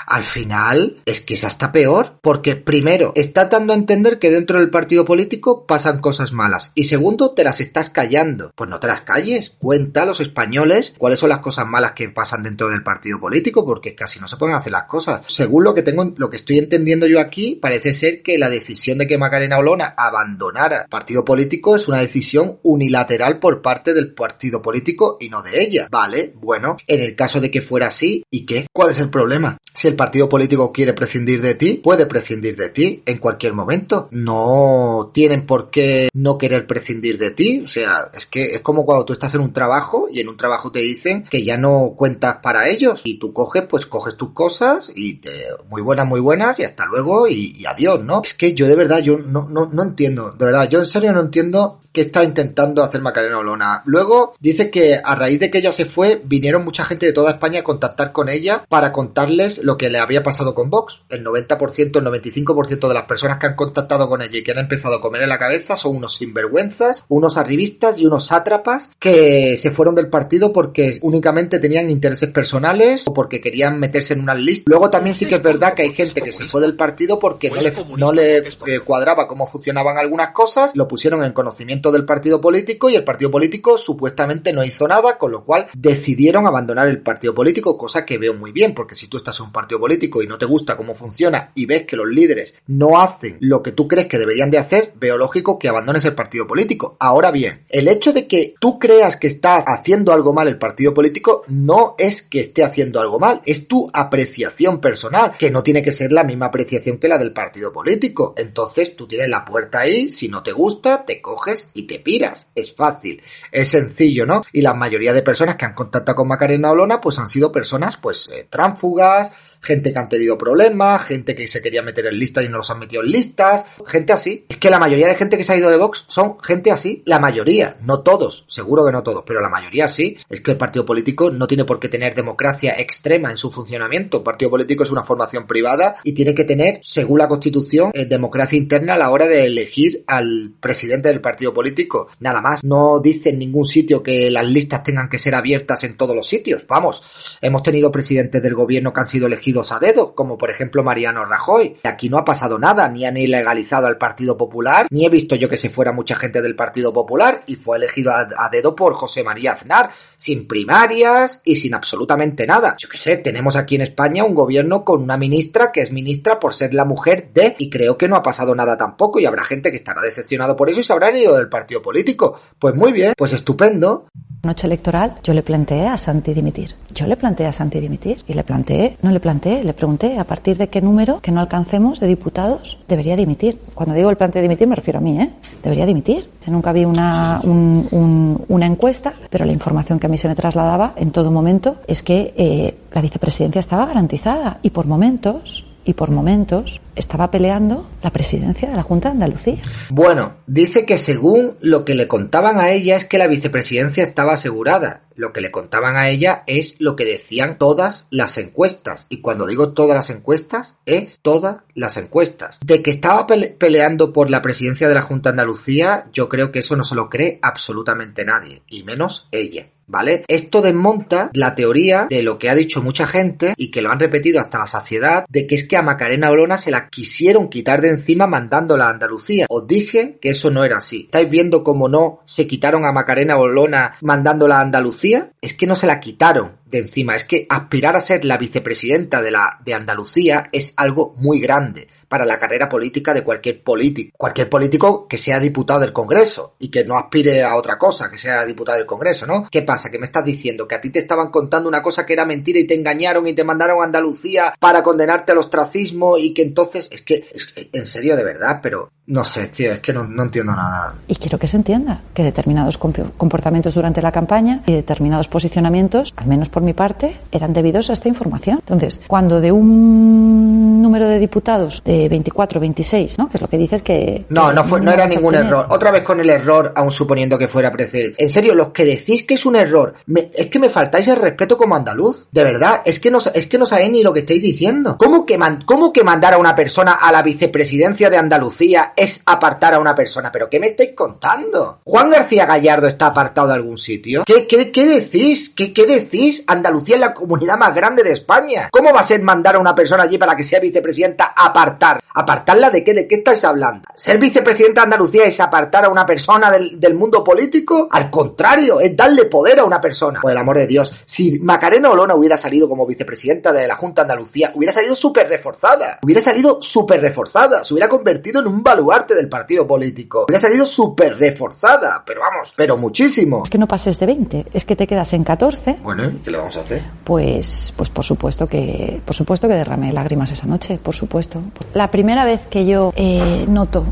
al 0.07 0.24
final 0.24 1.01
es 1.06 1.21
que 1.21 1.36
es 1.36 1.44
hasta 1.44 1.71
peor, 1.71 2.18
porque 2.21 2.56
primero, 2.56 3.12
estás 3.15 3.50
dando 3.50 3.74
a 3.74 3.75
entender 3.75 4.19
que 4.19 4.31
dentro 4.31 4.59
del 4.59 4.69
partido 4.69 5.06
político 5.06 5.65
pasan 5.65 6.00
cosas 6.00 6.31
malas, 6.31 6.71
y 6.75 6.86
segundo, 6.86 7.31
te 7.31 7.44
las 7.44 7.59
estás 7.59 7.89
callando. 7.89 8.51
Pues 8.56 8.69
no 8.69 8.80
te 8.80 8.88
las 8.88 9.01
calles, 9.01 9.54
cuenta 9.59 10.04
a 10.04 10.06
los 10.06 10.21
españoles 10.21 10.94
cuáles 10.98 11.19
son 11.19 11.30
las 11.30 11.39
cosas 11.39 11.68
malas 11.68 11.92
que 11.92 12.09
pasan 12.09 12.44
dentro 12.44 12.69
del 12.69 12.83
partido 12.83 13.19
político, 13.19 13.65
porque 13.65 13.95
casi 13.95 14.19
no 14.19 14.27
se 14.27 14.38
pueden 14.38 14.56
hacer 14.56 14.71
las 14.71 14.83
cosas. 14.83 15.21
Según 15.27 15.63
lo 15.63 15.74
que 15.74 15.83
tengo, 15.83 16.13
lo 16.15 16.30
que 16.30 16.38
estoy 16.38 16.57
entendiendo 16.57 17.06
yo 17.07 17.19
aquí, 17.19 17.56
parece 17.56 17.94
ser 17.94 18.21
que 18.24 18.38
la 18.38 18.50
decisión 18.50 18.98
de 18.98 19.07
que 19.07 19.18
Macarena 19.18 19.57
Olona 19.57 19.94
abandonara 19.98 20.83
el 20.83 20.89
partido 20.89 21.25
político 21.25 21.75
es 21.75 21.88
una 21.88 22.00
decisión 22.00 22.59
unilateral 22.63 23.39
por 23.39 23.62
parte 23.62 23.94
del 23.94 24.13
partido 24.13 24.62
político 24.62 25.18
y 25.19 25.30
no 25.30 25.42
de 25.42 25.62
ella. 25.62 25.88
Vale, 25.92 26.33
bueno, 26.36 26.77
en 26.88 27.01
el 27.01 27.15
caso 27.15 27.42
de 27.42 27.51
que 27.51 27.62
fuera 27.62 27.88
así, 27.88 28.24
¿y 28.31 28.45
qué? 28.45 28.68
¿Cuál 28.71 28.92
es 28.92 29.00
el 29.00 29.09
problema? 29.09 29.57
Si 29.77 29.88
el 29.88 29.95
partido 29.95 30.27
político 30.27 30.74
quiere 30.74 30.94
prescindir 30.94 31.39
de 31.39 31.53
ti, 31.53 31.75
puede 31.75 32.07
prescindir 32.07 32.56
de 32.56 32.69
ti 32.69 33.03
en 33.06 33.19
cualquier 33.19 33.53
momento. 33.53 34.07
No 34.09 35.12
tienen 35.13 35.45
por 35.45 35.69
qué 35.69 36.09
no 36.15 36.39
querer 36.39 36.65
prescindir 36.65 37.19
de 37.19 37.29
ti. 37.29 37.62
O 37.63 37.68
sea, 37.68 38.09
es 38.12 38.25
que 38.25 38.56
es 38.56 38.62
como 38.62 38.88
cuando 38.88 39.06
tú 39.06 39.13
estás 39.13 39.35
en 39.35 39.41
un 39.41 39.53
trabajo 39.53 40.07
y 40.12 40.19
en 40.19 40.29
un 40.29 40.35
trabajo 40.35 40.71
te 40.71 40.79
dicen 40.79 41.25
que 41.29 41.44
ya 41.44 41.57
no 41.57 41.94
cuentas 41.95 42.38
para 42.41 42.68
ellos 42.69 43.01
y 43.03 43.19
tú 43.19 43.33
coges, 43.33 43.65
pues 43.69 43.85
coges 43.85 44.18
tus 44.18 44.31
cosas 44.31 44.91
y 44.95 45.18
te, 45.18 45.29
muy 45.69 45.83
buenas, 45.83 46.07
muy 46.07 46.21
buenas 46.21 46.59
y 46.59 46.63
hasta 46.63 46.88
luego 46.88 47.27
y, 47.27 47.63
adiós, 47.68 48.03
¿no? 48.03 48.23
Es 48.23 48.33
que 48.33 48.56
yo 48.56 48.68
de 48.68 48.75
verdad, 48.75 49.03
yo 49.03 49.19
no, 49.19 49.47
no, 49.47 49.68
no 49.71 49.83
entiendo, 49.83 50.31
de 50.31 50.44
verdad, 50.44 50.68
yo 50.68 50.80
en 50.80 50.88
serio 50.88 51.13
no 51.13 51.21
entiendo 51.21 51.80
qué 51.91 52.01
está 52.01 52.23
intentando 52.23 52.83
hacer 52.83 53.01
Macarena 53.01 53.38
Olona. 53.38 53.83
Luego 53.85 54.33
dice 54.39 54.71
que 54.71 55.00
a 55.03 55.13
raíz 55.13 55.39
de 55.39 55.51
que 55.51 55.59
ella 55.59 55.71
se 55.71 55.85
fue, 55.85 56.19
vinieron 56.25 56.63
mucha 56.63 56.83
gente 56.83 57.06
de 57.06 57.13
toda 57.13 57.30
España 57.30 57.59
a 57.59 57.63
contactar 57.63 58.12
con 58.12 58.27
ella 58.27 58.65
para 58.69 58.91
contarles 58.91 59.67
lo 59.68 59.78
que 59.78 59.90
le 59.90 60.00
había 60.00 60.24
pasado 60.24 60.56
con 60.56 60.69
Vox. 60.69 61.02
El 61.10 61.25
90%, 61.25 61.78
el 61.78 61.92
95% 61.92 62.88
de 62.88 62.94
las 62.94 63.04
personas 63.04 63.38
que 63.38 63.48
han 63.48 63.56
contactado 63.56 64.08
con 64.08 64.22
ella 64.22 64.40
y 64.40 64.44
que 64.44 64.52
han 64.52 64.60
empezado 64.60 64.96
a 64.96 65.02
comer 65.02 65.24
en 65.24 65.30
la 65.30 65.38
cabeza 65.38 65.75
son 65.75 65.98
unos 65.98 66.16
sinvergüenzas, 66.16 67.04
unos 67.10 67.36
arribistas 67.36 67.98
y 67.98 68.06
unos 68.06 68.28
sátrapas 68.28 68.90
que 68.98 69.58
se 69.58 69.72
fueron 69.72 69.94
del 69.94 70.08
partido 70.08 70.54
porque 70.54 70.98
únicamente 71.02 71.60
tenían 71.60 71.90
intereses 71.90 72.30
personales 72.30 73.08
o 73.08 73.14
porque 73.14 73.42
querían 73.42 73.78
meterse 73.78 74.14
en 74.14 74.22
una 74.22 74.36
lista. 74.36 74.64
Luego 74.68 74.90
también 74.90 75.16
sí 75.16 75.25
que 75.25 75.36
es 75.36 75.44
verdad 75.44 75.74
que 75.74 75.81
hay 75.81 75.94
gente 75.94 76.22
que 76.22 76.31
se 76.31 76.46
fue 76.46 76.62
del 76.62 76.78
partido 76.78 77.19
porque 77.19 77.50
no 77.50 77.62
le, 77.62 77.74
no 77.98 78.14
le 78.14 78.38
eh, 78.38 78.80
cuadraba 78.86 79.28
cómo 79.28 79.48
funcionaban 79.48 79.98
algunas 79.98 80.30
cosas, 80.30 80.78
lo 80.78 80.88
pusieron 80.88 81.25
en 81.25 81.34
conocimiento 81.34 81.92
del 81.92 82.06
partido 82.06 82.40
político 82.40 82.90
y 82.90 82.96
el 82.96 83.04
partido 83.04 83.31
político 83.31 83.78
supuestamente 83.78 84.54
no 84.54 84.64
hizo 84.64 84.88
nada, 84.88 85.18
con 85.18 85.34
lo 85.34 85.44
cual 85.44 85.68
decidieron 85.74 86.48
abandonar 86.48 86.88
el 86.88 87.02
partido 87.02 87.36
político, 87.36 87.78
cosa 87.78 88.06
que 88.06 88.18
veo 88.18 88.34
muy 88.34 88.54
bien, 88.54 88.74
porque 88.74 88.96
si 88.96 89.10
tú 89.10 89.18
estás 89.18 89.38
en 89.42 89.48
un 89.48 89.56
partido 89.57 89.80
político 89.80 90.21
y 90.21 90.27
no 90.27 90.38
te 90.38 90.45
gusta 90.45 90.77
cómo 90.77 90.94
funciona 90.94 91.51
y 91.56 91.65
ves 91.65 91.86
que 91.88 91.95
los 91.95 92.07
líderes 92.07 92.56
no 92.68 93.01
hacen 93.01 93.38
lo 93.39 93.63
que 93.63 93.71
tú 93.71 93.88
crees 93.88 94.07
que 94.07 94.19
deberían 94.19 94.51
de 94.51 94.59
hacer, 94.59 94.94
veo 94.95 95.18
lógico 95.18 95.57
que 95.57 95.68
abandones 95.68 96.06
el 96.06 96.13
partido 96.13 96.45
político. 96.45 96.95
Ahora 97.00 97.31
bien, 97.31 97.65
el 97.69 97.88
hecho 97.88 98.13
de 98.13 98.27
que 98.27 98.54
tú 98.59 98.77
creas 98.77 99.18
que 99.18 99.25
está 99.25 99.57
haciendo 99.57 100.13
algo 100.13 100.33
mal 100.33 100.48
el 100.48 100.59
partido 100.59 100.94
político 100.94 101.44
no 101.48 101.95
es 101.98 102.21
que 102.21 102.39
esté 102.39 102.63
haciendo 102.63 103.01
algo 103.01 103.19
mal, 103.19 103.42
es 103.45 103.68
tu 103.68 103.89
apreciación 103.94 104.80
personal, 104.80 105.33
que 105.38 105.50
no 105.50 105.63
tiene 105.63 105.81
que 105.81 105.92
ser 105.92 106.12
la 106.12 106.24
misma 106.24 106.48
apreciación 106.48 107.00
que 107.00 107.07
la 107.07 107.18
del 107.18 107.33
partido 107.33 107.74
político. 107.74 108.36
Entonces 108.38 108.95
tú 108.95 109.07
tienes 109.07 109.30
la 109.30 109.44
puerta 109.44 109.80
ahí, 109.80 110.12
si 110.12 110.27
no 110.27 110.44
te 110.44 110.51
gusta, 110.51 111.04
te 111.04 111.19
coges 111.19 111.71
y 111.74 111.83
te 111.83 112.00
piras. 112.00 112.51
Es 112.54 112.75
fácil, 112.75 113.21
es 113.51 113.69
sencillo, 113.69 114.25
¿no? 114.27 114.42
Y 114.54 114.62
la 114.62 114.74
mayoría 114.74 115.13
de 115.13 115.24
personas 115.24 115.56
que 115.56 115.65
han 115.65 115.74
contactado 115.74 116.18
con 116.18 116.27
Macarena 116.27 116.71
Olona, 116.71 117.01
pues 117.01 117.18
han 117.18 117.27
sido 117.27 117.51
personas, 117.51 117.98
pues, 117.98 118.30
eh, 118.30 118.45
tránfugas, 118.50 119.31
gente 119.62 119.94
que 119.94 120.00
han 120.00 120.09
tenido 120.09 120.38
problemas, 120.38 121.06
gente 121.06 121.36
que 121.36 121.48
se 121.48 121.62
quería 121.62 121.81
meter 121.81 122.07
en 122.07 122.19
listas 122.19 122.45
y 122.45 122.50
no 122.50 122.57
los 122.57 122.69
han 122.69 122.80
metido 122.80 123.04
en 123.04 123.12
listas, 123.12 123.65
gente 123.86 124.13
así. 124.13 124.45
Es 124.50 124.57
que 124.57 124.69
la 124.69 124.80
mayoría 124.80 125.07
de 125.07 125.15
gente 125.15 125.38
que 125.38 125.44
se 125.44 125.54
ha 125.54 125.57
ido 125.57 125.69
de 125.69 125.77
Vox 125.77 126.06
son 126.07 126.39
gente 126.42 126.71
así, 126.71 127.04
la 127.06 127.19
mayoría, 127.19 127.77
no 127.81 128.01
todos, 128.01 128.45
seguro 128.48 128.86
que 128.86 128.92
no 128.92 129.04
todos, 129.04 129.24
pero 129.25 129.42
la 129.42 129.50
mayoría 129.50 129.88
sí. 129.88 130.18
Es 130.30 130.42
que 130.42 130.51
el 130.51 130.57
partido 130.57 130.86
político 130.86 131.31
no 131.31 131.48
tiene 131.48 131.65
por 131.65 131.80
qué 131.80 131.89
tener 131.89 132.15
democracia 132.15 132.75
extrema 132.77 133.31
en 133.31 133.38
su 133.38 133.51
funcionamiento. 133.51 134.19
Un 134.19 134.24
partido 134.24 134.51
político 134.51 134.83
es 134.83 134.92
una 134.92 135.04
formación 135.04 135.48
privada 135.48 135.98
y 136.04 136.13
tiene 136.13 136.33
que 136.33 136.44
tener, 136.44 136.80
según 136.81 137.19
la 137.19 137.27
Constitución, 137.27 137.92
eh, 137.94 138.06
democracia 138.06 138.57
interna 138.57 138.94
a 138.94 138.98
la 138.98 139.12
hora 139.12 139.27
de 139.27 139.45
elegir 139.45 140.04
al 140.07 140.54
presidente 140.59 141.09
del 141.09 141.21
partido 141.21 141.54
político. 141.54 142.07
Nada 142.19 142.42
más, 142.42 142.63
no 142.63 143.00
dice 143.00 143.30
en 143.30 143.39
ningún 143.39 143.65
sitio 143.65 144.04
que 144.04 144.30
las 144.31 144.45
listas 144.45 144.83
tengan 144.83 145.09
que 145.09 145.18
ser 145.18 145.36
abiertas 145.36 145.83
en 145.83 145.95
todos 145.95 146.15
los 146.15 146.27
sitios. 146.27 146.65
Vamos, 146.68 147.38
hemos 147.42 147.63
tenido 147.63 147.92
presidentes 147.92 148.42
del 148.42 148.56
gobierno 148.56 148.94
que 148.94 149.00
han 149.00 149.07
sido 149.07 149.27
elegidos 149.27 149.46
a 149.71 149.79
dedo, 149.79 150.13
como 150.13 150.38
por 150.38 150.51
ejemplo 150.51 150.83
Mariano 150.83 151.25
Rajoy. 151.25 151.77
Aquí 151.83 152.09
no 152.09 152.17
ha 152.17 152.25
pasado 152.25 152.59
nada, 152.59 152.88
ni 152.89 153.05
han 153.05 153.17
ilegalizado 153.17 153.88
al 153.88 153.97
Partido 153.97 154.38
Popular, 154.38 154.88
ni 154.89 155.05
he 155.05 155.09
visto 155.09 155.35
yo 155.35 155.49
que 155.49 155.57
se 155.57 155.69
fuera 155.69 155.91
mucha 155.91 156.15
gente 156.15 156.41
del 156.41 156.55
Partido 156.55 156.94
Popular 156.94 157.44
y 157.47 157.55
fue 157.55 157.77
elegido 157.77 158.11
a, 158.11 158.49
dedo 158.51 158.75
por 158.75 158.94
José 158.94 159.23
María 159.23 159.53
Aznar, 159.53 159.91
sin 160.15 160.47
primarias 160.47 161.41
y 161.44 161.55
sin 161.55 161.73
absolutamente 161.73 162.45
nada. 162.45 162.75
Yo 162.77 162.89
qué 162.89 162.97
sé, 162.97 163.17
tenemos 163.17 163.55
aquí 163.55 163.75
en 163.75 163.81
España 163.81 164.23
un 164.23 164.35
gobierno 164.35 164.83
con 164.83 165.01
una 165.01 165.17
ministra 165.17 165.71
que 165.71 165.81
es 165.81 165.91
ministra 165.91 166.39
por 166.39 166.53
ser 166.53 166.73
la 166.73 166.85
mujer 166.85 167.29
de, 167.33 167.55
y 167.57 167.69
creo 167.69 167.97
que 167.97 168.07
no 168.07 168.15
ha 168.15 168.23
pasado 168.23 168.53
nada 168.53 168.77
tampoco, 168.77 169.19
y 169.19 169.25
habrá 169.25 169.44
gente 169.44 169.71
que 169.71 169.77
estará 169.77 170.01
decepcionado 170.01 170.55
por 170.55 170.69
eso 170.69 170.81
y 170.81 170.83
se 170.83 170.94
habrán 170.94 171.17
ido 171.17 171.35
del 171.35 171.49
partido 171.49 171.81
político. 171.81 172.38
Pues 172.59 172.75
muy 172.75 172.91
bien, 172.91 173.13
pues 173.17 173.33
estupendo 173.33 174.07
noche 174.47 174.65
electoral 174.65 175.15
yo 175.23 175.33
le 175.33 175.44
planteé 175.44 175.88
a 175.88 175.97
Santi 175.97 176.33
dimitir. 176.33 176.73
Yo 176.94 177.05
le 177.05 177.15
planteé 177.15 177.45
a 177.45 177.51
Santi 177.51 177.79
dimitir 177.79 178.23
y 178.27 178.33
le 178.33 178.44
planteé, 178.44 178.97
no 179.03 179.11
le 179.11 179.19
planteé, 179.19 179.63
le 179.63 179.73
pregunté 179.73 180.17
a 180.17 180.23
partir 180.23 180.57
de 180.57 180.69
qué 180.69 180.81
número 180.81 181.19
que 181.21 181.31
no 181.31 181.41
alcancemos 181.41 181.99
de 181.99 182.07
diputados 182.07 182.79
debería 182.88 183.15
dimitir. 183.15 183.59
Cuando 183.75 183.94
digo 183.94 184.09
el 184.09 184.17
planteé 184.17 184.41
dimitir 184.41 184.67
me 184.67 184.75
refiero 184.75 184.97
a 184.97 185.01
mí, 185.03 185.19
¿eh? 185.21 185.29
Debería 185.61 185.85
dimitir. 185.85 186.29
Nunca 186.47 186.71
vi 186.71 186.85
una, 186.85 187.41
una 187.44 188.65
encuesta, 188.65 189.13
pero 189.29 189.44
la 189.44 189.51
información 189.51 189.99
que 189.99 190.07
a 190.07 190.09
mí 190.09 190.17
se 190.17 190.29
me 190.29 190.35
trasladaba 190.35 190.94
en 190.95 191.11
todo 191.11 191.29
momento 191.29 191.75
es 191.88 192.01
que 192.01 192.33
eh, 192.38 192.77
la 192.94 193.01
vicepresidencia 193.01 193.59
estaba 193.59 193.85
garantizada 193.85 194.59
y 194.63 194.69
por 194.69 194.88
momentos 194.88 195.67
y 195.88 195.94
por 195.94 196.12
momentos 196.12 196.81
estaba 196.95 197.31
peleando 197.31 197.89
la 198.01 198.12
presidencia 198.12 198.69
de 198.69 198.75
la 198.75 198.84
Junta 198.84 199.10
de 199.10 199.13
Andalucía. 199.13 199.57
Bueno, 199.89 200.36
dice 200.45 200.86
que 200.86 200.98
según 200.98 201.56
lo 201.62 201.86
que 201.86 201.95
le 201.95 202.07
contaban 202.07 202.60
a 202.60 202.72
ella 202.72 202.98
es 202.98 203.06
que 203.06 203.18
la 203.18 203.28
vicepresidencia 203.28 204.04
estaba 204.04 204.34
asegurada. 204.34 205.04
Lo 205.16 205.34
que 205.34 205.42
le 205.42 205.50
contaban 205.50 205.95
a 205.95 206.10
ella 206.10 206.44
es 206.45 206.75
lo 206.80 206.95
que 206.95 207.06
decían 207.06 207.57
todas 207.57 208.07
las 208.12 208.38
encuestas. 208.38 209.07
Y 209.10 209.22
cuando 209.22 209.48
digo 209.48 209.74
todas 209.74 209.95
las 209.95 210.10
encuestas, 210.10 210.75
es 210.86 211.19
todas 211.22 211.57
las 211.74 211.98
encuestas. 211.98 212.60
De 212.63 212.83
que 212.83 212.92
estaba 212.92 213.25
peleando 213.25 214.13
por 214.13 214.30
la 214.30 214.42
presidencia 214.42 214.88
de 214.88 214.94
la 214.95 215.01
Junta 215.01 215.30
de 215.30 215.33
Andalucía, 215.33 216.07
yo 216.12 216.30
creo 216.30 216.51
que 216.51 216.60
eso 216.60 216.75
no 216.75 216.83
se 216.83 216.95
lo 216.95 217.10
cree 217.10 217.40
absolutamente 217.42 218.25
nadie, 218.25 218.62
y 218.68 218.83
menos 218.83 219.28
ella. 219.31 219.69
¿Vale? 219.88 220.24
Esto 220.28 220.62
desmonta 220.62 221.31
la 221.34 221.56
teoría 221.56 222.07
de 222.10 222.24
lo 222.24 222.38
que 222.38 222.50
ha 222.50 222.56
dicho 222.56 222.81
mucha 222.81 223.07
gente 223.07 223.54
y 223.57 223.72
que 223.72 223.81
lo 223.81 223.89
han 223.89 224.00
repetido 224.00 224.39
hasta 224.39 224.60
la 224.60 224.68
saciedad 224.68 225.25
de 225.30 225.48
que 225.48 225.56
es 225.56 225.68
que 225.68 225.78
a 225.78 225.81
Macarena 225.81 226.30
Olona 226.30 226.57
se 226.57 226.72
la 226.72 226.89
quisieron 226.89 227.50
quitar 227.50 227.81
de 227.81 227.89
encima 227.89 228.28
mandándola 228.28 228.88
a 228.88 228.92
Andalucía. 228.92 229.45
Os 229.50 229.68
dije 229.68 230.18
que 230.22 230.30
eso 230.30 230.51
no 230.51 230.63
era 230.63 230.78
así. 230.78 231.04
¿Estáis 231.06 231.30
viendo 231.30 231.63
cómo 231.63 231.88
no 231.88 232.22
se 232.25 232.48
quitaron 232.48 232.86
a 232.86 232.92
Macarena 232.92 233.38
Olona 233.38 233.95
mandándola 234.01 234.57
a 234.57 234.62
Andalucía? 234.62 235.31
Es 235.42 235.54
que 235.54 235.68
no 235.68 235.75
se 235.75 235.88
la 235.88 236.00
quitaron 236.00 236.57
de 236.66 236.80
encima. 236.80 237.16
Es 237.16 237.24
que 237.24 237.48
aspirar 237.50 237.95
a 237.95 238.01
ser 238.01 238.25
la 238.25 238.38
vicepresidenta 238.38 239.22
de 239.22 239.31
la 239.31 239.60
de 239.63 239.74
Andalucía 239.74 240.50
es 240.51 240.74
algo 240.78 241.16
muy 241.18 241.40
grande 241.40 241.88
para 242.07 242.25
la 242.25 242.38
carrera 242.38 242.69
política 242.69 243.13
de 243.13 243.24
cualquier 243.24 243.62
político. 243.63 244.12
Cualquier 244.18 244.50
político 244.50 245.07
que 245.07 245.18
sea 245.18 245.39
diputado 245.39 245.81
del 245.81 245.94
Congreso 245.94 246.56
y 246.59 246.69
que 246.69 246.83
no 246.83 246.98
aspire 246.98 247.44
a 247.44 247.56
otra 247.56 247.77
cosa, 247.77 248.09
que 248.09 248.18
sea 248.18 248.45
diputado 248.45 248.77
del 248.77 248.88
Congreso, 248.88 249.25
¿no? 249.25 249.48
¿Qué 249.50 249.62
pasa? 249.62 249.89
Que 249.89 250.00
me 250.00 250.06
estás 250.06 250.25
diciendo 250.25 250.68
que 250.68 250.75
a 250.75 250.81
ti 250.81 250.89
te 250.89 251.00
estaban 251.00 251.30
contando 251.30 251.69
una 251.69 251.81
cosa 251.81 252.06
que 252.06 252.14
era 252.14 252.26
mentira 252.26 252.59
y 252.59 252.68
te 252.68 252.76
engañaron 252.76 253.28
y 253.28 253.33
te 253.33 253.44
mandaron 253.44 253.81
a 253.81 253.85
Andalucía 253.85 254.54
para 254.59 254.83
condenarte 254.83 255.31
al 255.31 255.40
ostracismo 255.40 256.18
y 256.18 256.33
que 256.33 256.42
entonces 256.42 256.90
es 256.92 257.02
que, 257.02 257.26
es 257.33 257.54
en 257.73 257.85
serio 257.85 258.16
de 258.16 258.23
verdad, 258.23 258.59
pero 258.61 258.92
no 259.07 259.23
sé, 259.23 259.47
tío, 259.47 259.71
es 259.71 259.80
que 259.80 259.94
no, 259.94 260.04
no, 260.04 260.23
entiendo 260.23 260.52
nada. 260.52 260.95
Y 261.07 261.16
quiero 261.16 261.40
que 261.40 261.47
se 261.47 261.56
entienda 261.56 262.02
que 262.14 262.23
determinados 262.23 262.78
comportamientos 262.78 263.73
durante 263.73 264.02
la 264.02 264.11
campaña 264.11 264.64
y 264.66 264.73
determinados 264.73 265.30
posicionamientos, 265.30 266.14
al 266.18 266.28
menos 266.28 266.49
por 266.49 266.61
mi 266.61 266.73
parte, 266.73 267.18
eran 267.31 267.54
debidos 267.54 267.90
a 267.90 267.94
esta 267.94 268.09
información. 268.09 268.59
Entonces, 268.59 269.02
cuando 269.07 269.40
de 269.40 269.54
un 269.54 270.56
número 270.87 271.07
de 271.07 271.19
diputados 271.19 271.81
de 271.83 272.07
24, 272.07 272.59
26, 272.59 273.17
¿no? 273.17 273.29
Que 273.29 273.37
es 273.37 273.41
lo 273.41 273.49
que 273.49 273.57
dices 273.57 273.81
que... 273.81 274.25
No, 274.29 274.53
no, 274.53 274.63
fue, 274.63 274.79
no 274.79 274.91
era 274.91 275.06
ningún 275.06 275.35
error. 275.35 275.67
Otra 275.69 275.91
vez 275.91 276.03
con 276.03 276.19
el 276.21 276.29
error, 276.29 276.71
aun 276.75 276.91
suponiendo 276.91 277.37
que 277.37 277.49
fuera 277.49 277.71
precedente. 277.71 278.23
En 278.23 278.29
serio, 278.29 278.56
los 278.56 278.69
que 278.69 278.85
decís 278.85 279.25
que 279.25 279.33
es 279.33 279.45
un 279.45 279.57
error, 279.57 279.95
es 280.33 280.47
que 280.47 280.59
me 280.59 280.69
faltáis 280.69 281.09
el 281.09 281.17
respeto 281.17 281.57
como 281.57 281.75
andaluz. 281.75 282.29
De 282.31 282.44
verdad, 282.44 282.81
es 282.85 282.99
que 282.99 283.11
no, 283.11 283.19
es 283.33 283.47
que 283.47 283.57
no 283.57 283.65
sabéis 283.65 283.91
ni 283.91 284.01
lo 284.01 284.13
que 284.13 284.21
estáis 284.21 284.41
diciendo. 284.41 284.97
¿Cómo 284.97 285.25
que, 285.25 285.37
man, 285.37 285.63
¿Cómo 285.65 285.91
que 285.91 286.03
mandar 286.03 286.33
a 286.33 286.37
una 286.37 286.56
persona 286.56 286.94
a 286.94 287.11
la 287.11 287.21
vicepresidencia 287.21 288.09
de 288.09 288.17
Andalucía 288.17 288.94
es 288.95 289.21
apartar 289.25 289.73
a 289.73 289.79
una 289.79 289.94
persona. 289.94 290.31
¿Pero 290.31 290.49
qué 290.49 290.59
me 290.59 290.67
estáis 290.67 290.91
contando? 290.95 291.81
¿Juan 291.83 292.09
García 292.09 292.45
Gallardo 292.45 292.87
está 292.87 293.07
apartado 293.07 293.49
de 293.49 293.56
algún 293.56 293.77
sitio? 293.77 294.23
¿Qué, 294.25 294.47
qué, 294.47 294.71
qué 294.71 294.85
decís? 294.85 295.49
¿Qué, 295.49 295.73
decís? 295.85 296.44
Andalucía 296.47 296.95
es 296.95 297.01
la 297.01 297.13
comunidad 297.13 297.57
más 297.57 297.75
grande 297.75 298.03
de 298.03 298.13
España. 298.13 298.69
¿Cómo 298.71 298.94
va 298.94 299.01
a 299.01 299.03
ser 299.03 299.21
mandar 299.21 299.56
a 299.56 299.59
una 299.59 299.75
persona 299.75 300.03
allí 300.03 300.17
para 300.17 300.35
que 300.35 300.44
sea 300.44 300.59
vicepresidente 300.59 300.77
vicepresidenta 300.78 301.34
apartar. 301.36 302.00
¿Apartarla 302.14 302.69
de 302.69 302.84
qué? 302.84 302.94
¿De 302.94 303.07
qué 303.07 303.16
estáis 303.16 303.44
hablando? 303.44 303.88
¿Ser 303.96 304.18
vicepresidenta 304.18 304.81
de 304.81 304.86
Andalucía 304.86 305.26
es 305.26 305.40
apartar 305.40 305.86
a 305.86 305.90
una 305.90 306.06
persona 306.06 306.50
del, 306.50 306.80
del 306.80 306.94
mundo 306.96 307.24
político? 307.24 307.88
Al 307.92 308.10
contrario, 308.10 308.80
es 308.80 308.96
darle 308.96 309.26
poder 309.26 309.60
a 309.60 309.66
una 309.66 309.80
persona. 309.80 310.22
Por 310.22 310.31
el 310.31 310.38
amor 310.38 310.57
de 310.57 310.68
Dios, 310.68 310.94
si 311.06 311.40
Macarena 311.40 311.92
Olona 311.92 312.16
hubiera 312.16 312.38
salido 312.38 312.68
como 312.68 312.88
vicepresidenta 312.88 313.52
de 313.54 313.68
la 313.68 313.76
Junta 313.76 314.04
de 314.04 314.12
Andalucía, 314.12 314.52
hubiera 314.56 314.74
salido 314.74 314.96
súper 314.96 315.30
reforzada. 315.30 316.00
Hubiera 316.02 316.22
salido 316.22 316.60
súper 316.62 317.02
reforzada. 317.02 317.64
Se 317.64 317.74
hubiera 317.74 317.90
convertido 317.90 318.42
en 318.42 318.48
un 318.48 318.64
baluarte 318.64 319.14
del 319.16 319.30
partido 319.30 319.68
político. 319.68 320.26
Hubiera 320.26 320.40
salido 320.40 320.66
súper 320.66 321.18
reforzada. 321.18 322.04
Pero 322.06 322.22
vamos, 322.22 322.54
pero 322.56 322.78
muchísimo. 322.78 323.44
Es 323.44 323.50
que 323.50 323.57
no 323.57 323.68
pases 323.68 324.00
de 324.00 324.06
20, 324.06 324.46
es 324.54 324.66
que 324.66 324.76
te 324.76 324.88
quedas 324.88 325.14
en 325.14 325.24
14. 325.24 325.78
Bueno, 325.84 326.12
¿qué 326.24 326.31
le 326.31 326.38
vamos 326.38 326.57
a 326.57 326.62
hacer? 326.62 326.84
Pues, 327.04 327.74
pues 327.76 327.90
por 327.90 328.04
supuesto 328.04 328.48
que, 328.48 329.02
por 329.06 329.16
supuesto 329.16 329.48
que 329.48 329.54
derramé 329.54 329.92
lágrimas 329.94 330.31
esa 330.31 330.48
noche, 330.48 330.67
por 330.76 330.95
supuesto. 330.95 331.42
La 331.74 331.90
primera 331.90 332.26
vez 332.26 332.42
que 332.50 332.66
yo 332.66 332.94
eh, 332.95 333.45
noto 333.47 333.86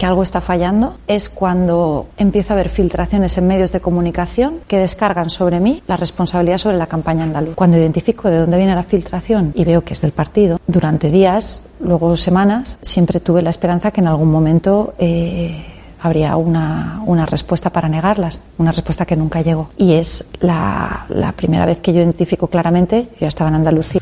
que 0.00 0.06
algo 0.06 0.22
está 0.22 0.40
fallando 0.40 0.96
es 1.06 1.28
cuando 1.28 2.06
empiezo 2.16 2.54
a 2.54 2.56
haber 2.56 2.70
filtraciones 2.70 3.36
en 3.36 3.46
medios 3.46 3.70
de 3.70 3.80
comunicación 3.80 4.60
que 4.66 4.78
descargan 4.78 5.28
sobre 5.28 5.60
mí 5.60 5.82
la 5.86 5.98
responsabilidad 5.98 6.56
sobre 6.56 6.78
la 6.78 6.86
campaña 6.86 7.24
andaluz. 7.24 7.54
Cuando 7.54 7.76
identifico 7.76 8.30
de 8.30 8.38
dónde 8.38 8.56
viene 8.56 8.74
la 8.74 8.82
filtración 8.82 9.52
y 9.54 9.64
veo 9.66 9.84
que 9.84 9.92
es 9.92 10.00
del 10.00 10.12
partido, 10.12 10.58
durante 10.66 11.10
días, 11.10 11.62
luego 11.80 12.16
semanas, 12.16 12.78
siempre 12.80 13.20
tuve 13.20 13.42
la 13.42 13.50
esperanza 13.50 13.90
que 13.90 14.00
en 14.00 14.06
algún 14.06 14.30
momento 14.30 14.94
eh, 14.98 15.66
habría 16.00 16.34
una, 16.36 17.02
una, 17.04 17.26
respuesta 17.26 17.68
para 17.68 17.86
negarlas, 17.86 18.40
una 18.56 18.72
respuesta 18.72 19.04
que 19.04 19.16
nunca 19.16 19.42
llegó. 19.42 19.68
Y 19.76 19.92
es 19.92 20.30
la, 20.40 21.04
la 21.10 21.32
primera 21.32 21.66
vez 21.66 21.80
que 21.80 21.92
yo 21.92 22.00
identifico 22.00 22.46
claramente, 22.46 23.08
yo 23.20 23.26
estaba 23.26 23.50
en 23.50 23.56
Andalucía. 23.56 24.00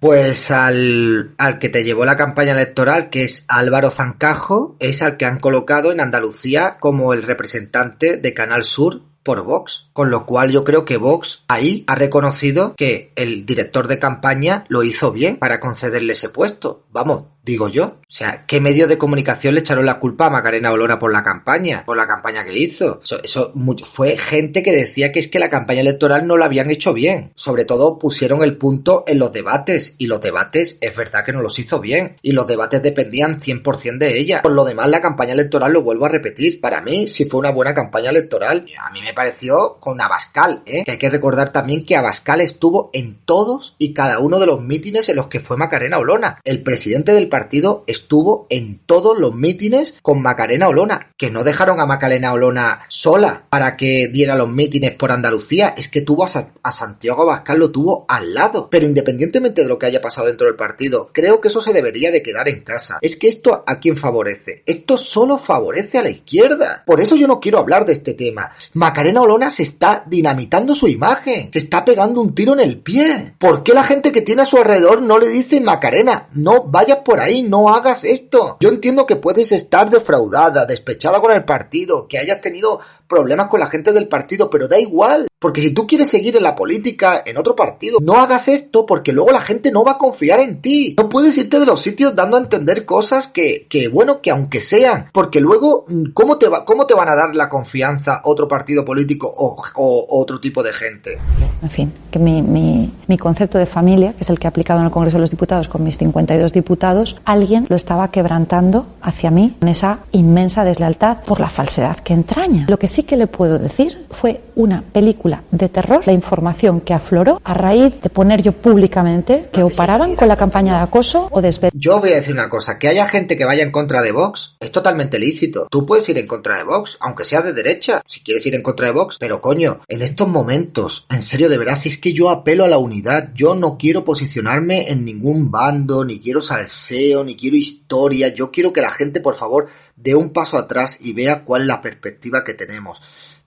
Pues 0.00 0.50
al, 0.50 1.34
al, 1.36 1.58
que 1.58 1.68
te 1.68 1.84
llevó 1.84 2.06
la 2.06 2.16
campaña 2.16 2.52
electoral, 2.52 3.10
que 3.10 3.22
es 3.22 3.44
Álvaro 3.48 3.90
Zancajo, 3.90 4.76
es 4.80 5.02
al 5.02 5.18
que 5.18 5.26
han 5.26 5.38
colocado 5.38 5.92
en 5.92 6.00
Andalucía 6.00 6.78
como 6.80 7.12
el 7.12 7.22
representante 7.22 8.16
de 8.16 8.32
Canal 8.32 8.64
Sur 8.64 9.02
por 9.22 9.44
Vox. 9.44 9.89
Con 10.00 10.10
lo 10.10 10.24
cual 10.24 10.50
yo 10.50 10.64
creo 10.64 10.86
que 10.86 10.96
Vox 10.96 11.44
ahí 11.46 11.84
ha 11.86 11.94
reconocido 11.94 12.74
que 12.74 13.12
el 13.16 13.44
director 13.44 13.86
de 13.86 13.98
campaña 13.98 14.64
lo 14.68 14.82
hizo 14.82 15.12
bien 15.12 15.36
para 15.36 15.60
concederle 15.60 16.14
ese 16.14 16.30
puesto. 16.30 16.86
Vamos, 16.90 17.24
digo 17.44 17.68
yo. 17.68 17.84
O 17.84 18.12
sea, 18.12 18.44
¿qué 18.46 18.60
medios 18.60 18.88
de 18.88 18.98
comunicación 18.98 19.54
le 19.54 19.60
echaron 19.60 19.86
la 19.86 20.00
culpa 20.00 20.26
a 20.26 20.30
Macarena 20.30 20.72
Olona 20.72 20.98
por 20.98 21.12
la 21.12 21.22
campaña? 21.22 21.84
Por 21.84 21.96
la 21.96 22.06
campaña 22.06 22.44
que 22.44 22.58
hizo. 22.58 23.00
Eso, 23.22 23.52
fue 23.84 24.16
gente 24.16 24.62
que 24.62 24.72
decía 24.72 25.12
que 25.12 25.20
es 25.20 25.28
que 25.28 25.38
la 25.38 25.48
campaña 25.48 25.80
electoral 25.80 26.26
no 26.26 26.36
la 26.36 26.46
habían 26.46 26.70
hecho 26.70 26.92
bien. 26.92 27.32
Sobre 27.36 27.64
todo 27.64 27.98
pusieron 27.98 28.42
el 28.42 28.56
punto 28.56 29.04
en 29.06 29.18
los 29.18 29.32
debates. 29.32 29.94
Y 29.98 30.06
los 30.06 30.20
debates 30.20 30.78
es 30.80 30.96
verdad 30.96 31.24
que 31.24 31.32
no 31.32 31.42
los 31.42 31.58
hizo 31.58 31.80
bien. 31.80 32.16
Y 32.22 32.32
los 32.32 32.46
debates 32.46 32.82
dependían 32.82 33.40
100% 33.40 33.98
de 33.98 34.18
ella. 34.18 34.42
Por 34.42 34.52
lo 34.52 34.64
demás, 34.64 34.88
la 34.88 35.00
campaña 35.00 35.34
electoral, 35.34 35.72
lo 35.72 35.82
vuelvo 35.82 36.06
a 36.06 36.08
repetir, 36.08 36.60
para 36.60 36.80
mí 36.80 37.06
sí 37.06 37.26
fue 37.26 37.40
una 37.40 37.50
buena 37.50 37.74
campaña 37.74 38.10
electoral. 38.10 38.66
A 38.80 38.90
mí 38.90 39.02
me 39.02 39.14
pareció 39.14 39.78
Abascal, 39.98 40.62
¿eh? 40.66 40.84
Que 40.84 40.92
hay 40.92 40.98
que 40.98 41.08
recordar 41.08 41.52
también 41.52 41.86
que 41.86 41.96
Abascal 41.96 42.42
estuvo 42.42 42.90
en 42.92 43.18
todos 43.24 43.76
y 43.78 43.94
cada 43.94 44.18
uno 44.18 44.38
de 44.38 44.46
los 44.46 44.60
mítines 44.60 45.08
en 45.08 45.16
los 45.16 45.28
que 45.28 45.40
fue 45.40 45.56
Macarena 45.56 45.98
Olona. 45.98 46.40
El 46.44 46.62
presidente 46.62 47.14
del 47.14 47.30
partido 47.30 47.84
estuvo 47.86 48.46
en 48.50 48.80
todos 48.84 49.18
los 49.18 49.34
mítines 49.34 49.94
con 50.02 50.20
Macarena 50.20 50.68
Olona, 50.68 51.12
que 51.16 51.30
no 51.30 51.44
dejaron 51.44 51.80
a 51.80 51.86
Macarena 51.86 52.32
Olona 52.32 52.82
sola 52.88 53.46
para 53.48 53.76
que 53.76 54.08
diera 54.08 54.36
los 54.36 54.50
mítines 54.50 54.92
por 54.92 55.12
Andalucía, 55.12 55.74
es 55.76 55.88
que 55.88 56.02
tuvo 56.02 56.24
a, 56.24 56.28
a 56.62 56.72
Santiago 56.72 57.22
Abascal, 57.22 57.58
lo 57.58 57.70
tuvo 57.70 58.04
al 58.08 58.34
lado. 58.34 58.68
Pero 58.70 58.86
independientemente 58.86 59.62
de 59.62 59.68
lo 59.68 59.78
que 59.78 59.86
haya 59.86 60.02
pasado 60.02 60.26
dentro 60.26 60.46
del 60.46 60.56
partido, 60.56 61.10
creo 61.12 61.40
que 61.40 61.48
eso 61.48 61.60
se 61.60 61.72
debería 61.72 62.10
de 62.10 62.22
quedar 62.22 62.48
en 62.48 62.62
casa. 62.62 62.98
Es 63.00 63.16
que 63.16 63.28
esto 63.28 63.64
a 63.66 63.80
quién 63.80 63.96
favorece? 63.96 64.62
Esto 64.66 64.96
solo 64.96 65.38
favorece 65.38 65.98
a 65.98 66.02
la 66.02 66.10
izquierda. 66.10 66.82
Por 66.86 67.00
eso 67.00 67.16
yo 67.16 67.26
no 67.26 67.40
quiero 67.40 67.58
hablar 67.58 67.86
de 67.86 67.92
este 67.92 68.14
tema. 68.14 68.50
Macarena 68.74 69.22
Olona 69.22 69.50
se 69.50 69.62
está 69.70 70.04
dinamitando 70.06 70.74
su 70.74 70.88
imagen, 70.88 71.50
se 71.52 71.58
está 71.58 71.84
pegando 71.84 72.20
un 72.20 72.34
tiro 72.34 72.52
en 72.52 72.60
el 72.60 72.78
pie. 72.78 73.34
¿Por 73.38 73.62
qué 73.62 73.72
la 73.72 73.84
gente 73.84 74.12
que 74.12 74.22
tiene 74.22 74.42
a 74.42 74.46
su 74.46 74.58
alrededor 74.58 75.02
no 75.02 75.18
le 75.18 75.28
dice 75.28 75.60
Macarena, 75.60 76.28
no 76.32 76.64
vayas 76.64 76.98
por 77.04 77.20
ahí, 77.20 77.42
no 77.42 77.74
hagas 77.74 78.04
esto? 78.04 78.58
Yo 78.60 78.68
entiendo 78.68 79.06
que 79.06 79.16
puedes 79.16 79.52
estar 79.52 79.88
defraudada, 79.90 80.66
despechada 80.66 81.20
con 81.20 81.32
el 81.32 81.44
partido, 81.44 82.06
que 82.08 82.18
hayas 82.18 82.40
tenido 82.40 82.80
problemas 83.08 83.48
con 83.48 83.60
la 83.60 83.66
gente 83.66 83.92
del 83.92 84.08
partido, 84.08 84.50
pero 84.50 84.68
da 84.68 84.78
igual. 84.78 85.29
Porque 85.40 85.62
si 85.62 85.72
tú 85.72 85.86
quieres 85.86 86.10
seguir 86.10 86.36
en 86.36 86.42
la 86.42 86.54
política, 86.54 87.22
en 87.24 87.38
otro 87.38 87.56
partido, 87.56 87.98
no 88.02 88.16
hagas 88.16 88.46
esto 88.48 88.84
porque 88.84 89.14
luego 89.14 89.30
la 89.30 89.40
gente 89.40 89.72
no 89.72 89.82
va 89.82 89.92
a 89.92 89.98
confiar 89.98 90.38
en 90.38 90.60
ti. 90.60 90.94
No 90.98 91.08
puedes 91.08 91.34
irte 91.38 91.58
de 91.58 91.64
los 91.64 91.80
sitios 91.80 92.14
dando 92.14 92.36
a 92.36 92.40
entender 92.40 92.84
cosas 92.84 93.26
que, 93.26 93.66
bueno, 93.90 94.20
que 94.20 94.30
aunque 94.30 94.60
sean, 94.60 95.08
porque 95.14 95.40
luego, 95.40 95.86
¿cómo 96.12 96.36
te, 96.36 96.46
va, 96.46 96.66
¿cómo 96.66 96.84
te 96.86 96.92
van 96.92 97.08
a 97.08 97.14
dar 97.14 97.34
la 97.34 97.48
confianza 97.48 98.20
otro 98.24 98.46
partido 98.46 98.84
político 98.84 99.32
o, 99.34 99.56
o, 99.76 100.06
o 100.10 100.20
otro 100.20 100.38
tipo 100.40 100.62
de 100.62 100.74
gente? 100.74 101.18
En 101.62 101.70
fin, 101.70 101.90
que 102.10 102.18
mi, 102.18 102.42
mi, 102.42 102.92
mi, 103.06 103.16
concepto 103.16 103.56
de 103.56 103.64
familia, 103.64 104.12
que 104.12 104.20
es 104.20 104.28
el 104.28 104.38
que 104.38 104.46
he 104.46 104.48
aplicado 104.48 104.80
en 104.80 104.86
el 104.86 104.92
Congreso 104.92 105.16
de 105.16 105.22
los 105.22 105.30
Diputados 105.30 105.68
con 105.68 105.82
mis 105.82 105.96
52 105.96 106.52
diputados, 106.52 107.16
alguien 107.24 107.64
lo 107.70 107.76
estaba 107.76 108.10
quebrantando 108.10 108.86
hacia 109.00 109.30
mí 109.30 109.56
con 109.58 109.70
esa 109.70 110.00
inmensa 110.12 110.64
deslealtad 110.64 111.22
por 111.24 111.40
la 111.40 111.48
falsedad 111.48 111.96
que 111.96 112.12
entraña. 112.12 112.66
Lo 112.68 112.78
que 112.78 112.88
sí 112.88 113.04
que 113.04 113.16
le 113.16 113.26
puedo 113.26 113.58
decir 113.58 114.06
fue 114.10 114.42
una 114.54 114.82
película 114.82 115.29
de 115.50 115.68
terror 115.68 116.06
la 116.06 116.12
información 116.12 116.80
que 116.80 116.94
afloró 116.94 117.40
a 117.44 117.54
raíz 117.54 118.00
de 118.00 118.10
poner 118.10 118.42
yo 118.42 118.52
públicamente 118.52 119.48
que 119.52 119.62
o 119.62 119.70
paraban 119.70 120.16
con 120.16 120.28
la 120.28 120.36
campaña 120.36 120.76
de 120.76 120.82
acoso 120.82 121.28
o 121.30 121.40
desver. 121.40 121.72
Yo 121.74 122.00
voy 122.00 122.12
a 122.12 122.16
decir 122.16 122.34
una 122.34 122.48
cosa, 122.48 122.78
que 122.78 122.88
haya 122.88 123.08
gente 123.08 123.36
que 123.36 123.44
vaya 123.44 123.62
en 123.62 123.70
contra 123.70 124.02
de 124.02 124.12
Vox 124.12 124.56
es 124.60 124.72
totalmente 124.72 125.18
lícito. 125.18 125.66
Tú 125.70 125.86
puedes 125.86 126.08
ir 126.08 126.18
en 126.18 126.26
contra 126.26 126.58
de 126.58 126.64
Vox, 126.64 126.98
aunque 127.00 127.24
sea 127.24 127.42
de 127.42 127.52
derecha, 127.52 128.02
si 128.06 128.20
quieres 128.20 128.44
ir 128.46 128.54
en 128.54 128.62
contra 128.62 128.86
de 128.86 128.92
Vox, 128.92 129.16
pero 129.18 129.40
coño, 129.40 129.80
en 129.88 130.02
estos 130.02 130.28
momentos, 130.28 131.06
en 131.10 131.22
serio, 131.22 131.48
de 131.48 131.58
verdad, 131.58 131.76
si 131.76 131.88
es 131.88 131.98
que 131.98 132.12
yo 132.12 132.30
apelo 132.30 132.64
a 132.64 132.68
la 132.68 132.78
unidad, 132.78 133.30
yo 133.34 133.54
no 133.54 133.76
quiero 133.78 134.04
posicionarme 134.04 134.90
en 134.90 135.04
ningún 135.04 135.50
bando, 135.50 136.04
ni 136.04 136.20
quiero 136.20 136.42
salseo, 136.42 137.24
ni 137.24 137.36
quiero 137.36 137.56
historia, 137.56 138.28
yo 138.28 138.50
quiero 138.50 138.72
que 138.72 138.80
la 138.80 138.90
gente, 138.90 139.20
por 139.20 139.36
favor, 139.36 139.68
dé 139.96 140.14
un 140.14 140.30
paso 140.30 140.56
atrás 140.56 140.98
y 141.00 141.12
vea 141.12 141.44
cuál 141.44 141.62
es 141.62 141.68
la 141.68 141.80
perspectiva 141.80 142.44
que 142.44 142.54
tenemos. 142.54 143.00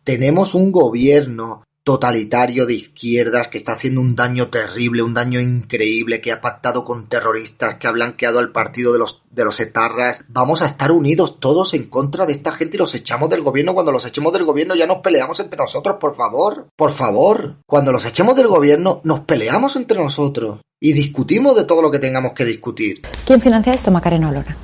Tenemos 0.04 0.54
un 0.56 0.72
gobierno 0.72 1.64
totalitario 1.84 2.66
de 2.66 2.76
izquierdas 2.76 3.50
que 3.50 3.58
está 3.58 3.74
haciendo 3.74 4.00
un 4.00 4.16
daño 4.16 4.48
terrible, 4.48 5.04
un 5.04 5.14
daño 5.14 5.40
increíble, 5.40 6.22
que 6.22 6.32
ha 6.32 6.40
pactado 6.40 6.84
con 6.86 7.08
terroristas, 7.08 7.76
que 7.76 7.88
ha 7.88 7.92
blanqueado 7.92 8.40
al 8.40 8.52
partido 8.52 8.94
de 8.94 9.00
los, 9.00 9.22
de 9.32 9.44
los 9.44 9.60
etarras. 9.60 10.24
Vamos 10.30 10.62
a 10.62 10.66
estar 10.66 10.92
unidos 10.92 11.40
todos 11.40 11.74
en 11.74 11.84
contra 11.86 12.26
de 12.26 12.32
esta 12.32 12.54
gente 12.54 12.78
y 12.78 12.80
los 12.80 12.96
echamos 12.96 13.30
del 13.30 13.42
gobierno. 13.42 13.74
Cuando 13.74 13.92
los 13.92 14.06
echemos 14.06 14.32
del 14.32 14.46
gobierno 14.46 14.76
ya 14.76 14.88
nos 14.88 15.00
peleamos 15.00 15.40
entre 15.42 15.58
nosotros, 15.58 15.98
por 16.00 16.16
favor. 16.16 16.68
Por 16.76 16.92
favor. 16.92 17.58
Cuando 17.66 17.92
los 17.92 18.06
echemos 18.06 18.36
del 18.36 18.48
gobierno 18.48 19.02
nos 19.04 19.22
peleamos 19.22 19.76
entre 19.76 20.00
nosotros 20.00 20.62
y 20.80 20.94
discutimos 20.94 21.56
de 21.56 21.66
todo 21.66 21.82
lo 21.82 21.92
que 21.92 22.00
tengamos 22.00 22.34
que 22.34 22.46
discutir. 22.46 23.02
¿Quién 23.26 23.42
financia 23.42 23.74
esto? 23.74 23.92
Macarena 23.92 24.30
Olona. 24.30 24.58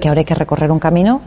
Que 0.00 0.08
ahora 0.08 0.20
hay 0.20 0.24
que 0.24 0.34
recorrer 0.34 0.70
un 0.70 0.78
camino 0.78 1.20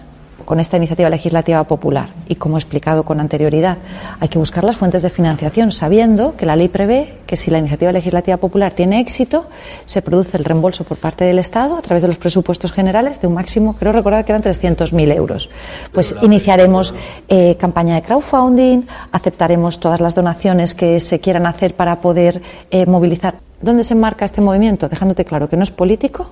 con 0.46 0.60
esta 0.60 0.78
iniciativa 0.78 1.10
legislativa 1.10 1.64
popular. 1.64 2.10
Y 2.28 2.36
como 2.36 2.58
he 2.58 2.60
explicado 2.60 3.04
con 3.04 3.20
anterioridad, 3.20 3.78
hay 4.20 4.28
que 4.28 4.40
buscar 4.40 4.64
las 4.64 4.78
fuentes 4.78 5.02
de 5.02 5.10
financiación, 5.10 5.72
sabiendo 5.72 6.36
que 6.36 6.46
la 6.46 6.56
ley 6.56 6.68
prevé 6.68 7.16
que 7.26 7.36
si 7.36 7.52
la 7.52 7.60
iniciativa 7.60 7.92
legislativa 7.92 8.38
popular 8.38 8.74
tiene 8.74 9.00
éxito, 9.00 9.48
se 9.86 10.02
produce 10.02 10.38
el 10.38 10.46
reembolso 10.46 10.84
por 10.84 10.98
parte 10.98 11.24
del 11.26 11.40
Estado 11.40 11.78
a 11.78 11.82
través 11.82 12.02
de 12.02 12.08
los 12.08 12.18
presupuestos 12.18 12.72
generales 12.72 13.22
de 13.22 13.28
un 13.28 13.34
máximo, 13.34 13.76
creo 13.78 13.92
recordar 13.92 14.26
que 14.26 14.32
eran 14.32 14.44
300.000 14.44 15.16
euros. 15.16 15.50
Pues 15.92 16.16
iniciaremos 16.22 16.94
eh, 17.28 17.56
campaña 17.58 17.96
de 17.96 18.02
crowdfunding, 18.02 18.84
aceptaremos 19.12 19.80
todas 19.80 20.02
las 20.02 20.16
donaciones 20.16 20.74
que 20.74 21.00
se 21.00 21.20
quieran 21.20 21.46
hacer 21.46 21.76
para 21.76 22.02
poder 22.02 22.42
eh, 22.72 22.86
movilizar. 22.86 23.36
¿Dónde 23.62 23.84
se 23.84 23.94
enmarca 23.94 24.26
este 24.26 24.42
movimiento? 24.42 24.90
Dejándote 24.90 25.24
claro 25.24 25.48
que 25.48 25.56
no 25.56 25.64
es 25.64 25.72
político, 25.72 26.30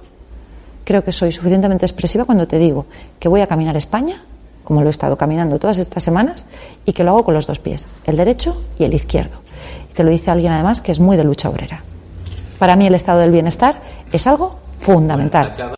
creo 0.92 1.06
que 1.06 1.14
soy 1.14 1.32
suficientemente 1.32 1.86
expresiva 1.86 2.26
cuando 2.26 2.50
te 2.50 2.58
digo 2.58 2.86
que 3.18 3.30
voy 3.30 3.40
a 3.40 3.48
caminar 3.48 3.78
España, 3.78 4.22
como 4.66 4.82
lo 4.82 4.88
he 4.88 4.90
estado 4.90 5.18
caminando 5.18 5.58
todas 5.58 5.78
estas 5.78 6.04
semanas, 6.04 6.46
y 6.86 6.92
que 6.92 7.06
lo 7.06 7.12
hago 7.12 7.24
con 7.24 7.34
los 7.34 7.48
dos 7.48 7.60
pies, 7.60 7.88
el 8.04 8.18
derecho 8.18 8.62
y 8.78 8.84
el 8.84 8.94
izquierdo. 8.94 9.38
Y 9.90 9.94
te 9.94 10.04
lo 10.04 10.12
dice 10.12 10.32
alguien 10.32 10.52
además 10.52 10.82
que 10.82 10.92
es 10.92 11.00
muy 11.00 11.16
de 11.16 11.24
lucha 11.24 11.48
obrera. 11.50 11.82
Para 12.60 12.76
mí 12.76 12.88
el 12.88 12.96
estado 12.96 13.22
del 13.22 13.32
bienestar 13.32 13.80
es 14.12 14.28
algo 14.28 14.58
fundamental. 14.80 15.78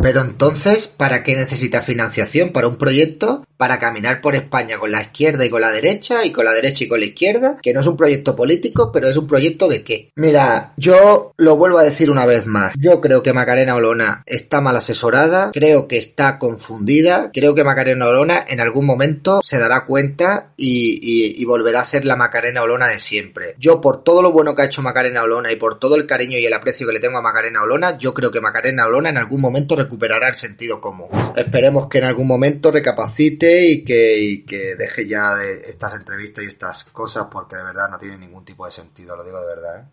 Pero 0.00 0.20
entonces, 0.20 0.86
¿para 0.86 1.22
qué 1.22 1.34
necesita 1.34 1.80
financiación? 1.80 2.50
¿Para 2.50 2.68
un 2.68 2.76
proyecto? 2.76 3.44
¿Para 3.56 3.80
caminar 3.80 4.20
por 4.20 4.36
España 4.36 4.78
con 4.78 4.92
la 4.92 5.02
izquierda 5.02 5.44
y 5.44 5.50
con 5.50 5.60
la 5.60 5.72
derecha? 5.72 6.24
¿Y 6.24 6.30
con 6.30 6.44
la 6.44 6.52
derecha 6.52 6.84
y 6.84 6.88
con 6.88 7.00
la 7.00 7.06
izquierda? 7.06 7.56
Que 7.60 7.74
no 7.74 7.80
es 7.80 7.86
un 7.86 7.96
proyecto 7.96 8.36
político, 8.36 8.92
pero 8.92 9.08
es 9.08 9.16
un 9.16 9.26
proyecto 9.26 9.68
de 9.68 9.82
qué? 9.82 10.12
Mira, 10.14 10.72
yo 10.76 11.32
lo 11.36 11.56
vuelvo 11.56 11.78
a 11.78 11.82
decir 11.82 12.10
una 12.10 12.26
vez 12.26 12.46
más. 12.46 12.74
Yo 12.78 13.00
creo 13.00 13.22
que 13.22 13.32
Macarena 13.32 13.74
Olona 13.74 14.22
está 14.26 14.60
mal 14.60 14.76
asesorada, 14.76 15.50
creo 15.52 15.88
que 15.88 15.96
está 15.96 16.38
confundida, 16.38 17.30
creo 17.32 17.56
que 17.56 17.64
Macarena 17.64 18.06
Olona 18.06 18.44
en 18.46 18.60
algún 18.60 18.86
momento 18.86 19.40
se 19.42 19.58
dará 19.58 19.84
cuenta 19.84 20.52
y, 20.56 21.40
y 21.40 21.44
volverá 21.44 21.80
a 21.80 21.84
ser 21.84 22.04
la 22.04 22.14
Macarena 22.14 22.62
Olona 22.62 22.86
de 22.86 23.00
siempre. 23.00 23.56
Yo, 23.58 23.80
por 23.80 24.04
todo 24.04 24.22
lo 24.22 24.30
bueno 24.30 24.54
que 24.54 24.62
ha 24.62 24.66
hecho 24.66 24.82
Macarena 24.82 25.24
Olona 25.24 25.50
y 25.50 25.56
por 25.56 25.80
todo 25.80 25.96
el 25.96 26.06
cariño 26.06 26.38
y 26.38 26.46
el 26.46 26.52
aprecio 26.52 26.86
que 26.86 26.92
le 26.92 27.00
tengo 27.00 27.18
a 27.18 27.22
Macarena 27.22 27.62
Olona, 27.62 27.98
yo 27.98 28.14
creo 28.14 28.30
que 28.30 28.40
Macarena 28.40 28.86
Olona 28.86 29.08
en 29.08 29.16
algún 29.16 29.40
momento 29.40 29.74
recuperará 29.88 30.28
el 30.28 30.34
sentido 30.34 30.82
común. 30.82 31.08
Esperemos 31.34 31.88
que 31.88 31.98
en 31.98 32.04
algún 32.04 32.26
momento 32.26 32.70
recapacite 32.70 33.66
y 33.66 33.84
que, 33.84 34.44
que 34.46 34.76
deje 34.76 35.08
ya 35.08 35.34
de 35.34 35.62
estas 35.66 35.94
entrevistas 35.94 36.44
y 36.44 36.46
estas 36.46 36.84
cosas 36.84 37.28
porque 37.32 37.56
de 37.56 37.64
verdad 37.64 37.88
no 37.90 37.98
tiene 37.98 38.18
ningún 38.18 38.44
tipo 38.44 38.66
de 38.66 38.70
sentido, 38.70 39.16
lo 39.16 39.24
digo 39.24 39.40
de 39.40 39.46
verdad. 39.46 39.80
¿eh? 39.80 39.84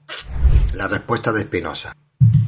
La 0.74 0.90
respuesta 0.90 1.32
de 1.32 1.42
Espinosa. 1.42 1.94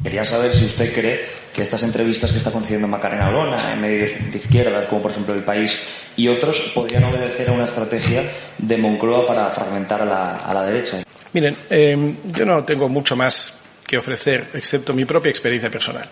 Quería 0.02 0.26
saber 0.26 0.54
si 0.54 0.66
usted 0.66 0.92
cree 0.92 1.26
que 1.54 1.62
estas 1.62 1.82
entrevistas 1.82 2.30
que 2.30 2.38
está 2.38 2.52
concediendo 2.52 2.86
Macarena 2.86 3.28
Olona 3.28 3.72
en 3.72 3.80
medios 3.80 4.10
de 4.30 4.38
izquierda, 4.38 4.86
como 4.86 5.02
por 5.02 5.10
ejemplo 5.10 5.34
El 5.34 5.44
País 5.44 5.78
y 6.16 6.28
otros, 6.28 6.60
podrían 6.74 7.04
obedecer 7.04 7.48
a 7.48 7.52
una 7.52 7.64
estrategia 7.64 8.30
de 8.58 8.76
Moncloa 8.76 9.26
para 9.26 9.48
fragmentar 9.50 10.02
a 10.02 10.04
la, 10.04 10.36
a 10.36 10.54
la 10.54 10.64
derecha. 10.64 11.02
Miren, 11.32 11.56
eh, 11.70 12.14
yo 12.26 12.44
no 12.44 12.64
tengo 12.64 12.88
mucho 12.88 13.16
más 13.16 13.60
que 13.86 13.96
ofrecer, 13.96 14.48
excepto 14.52 14.92
mi 14.92 15.06
propia 15.06 15.30
experiencia 15.30 15.70
personal. 15.70 16.08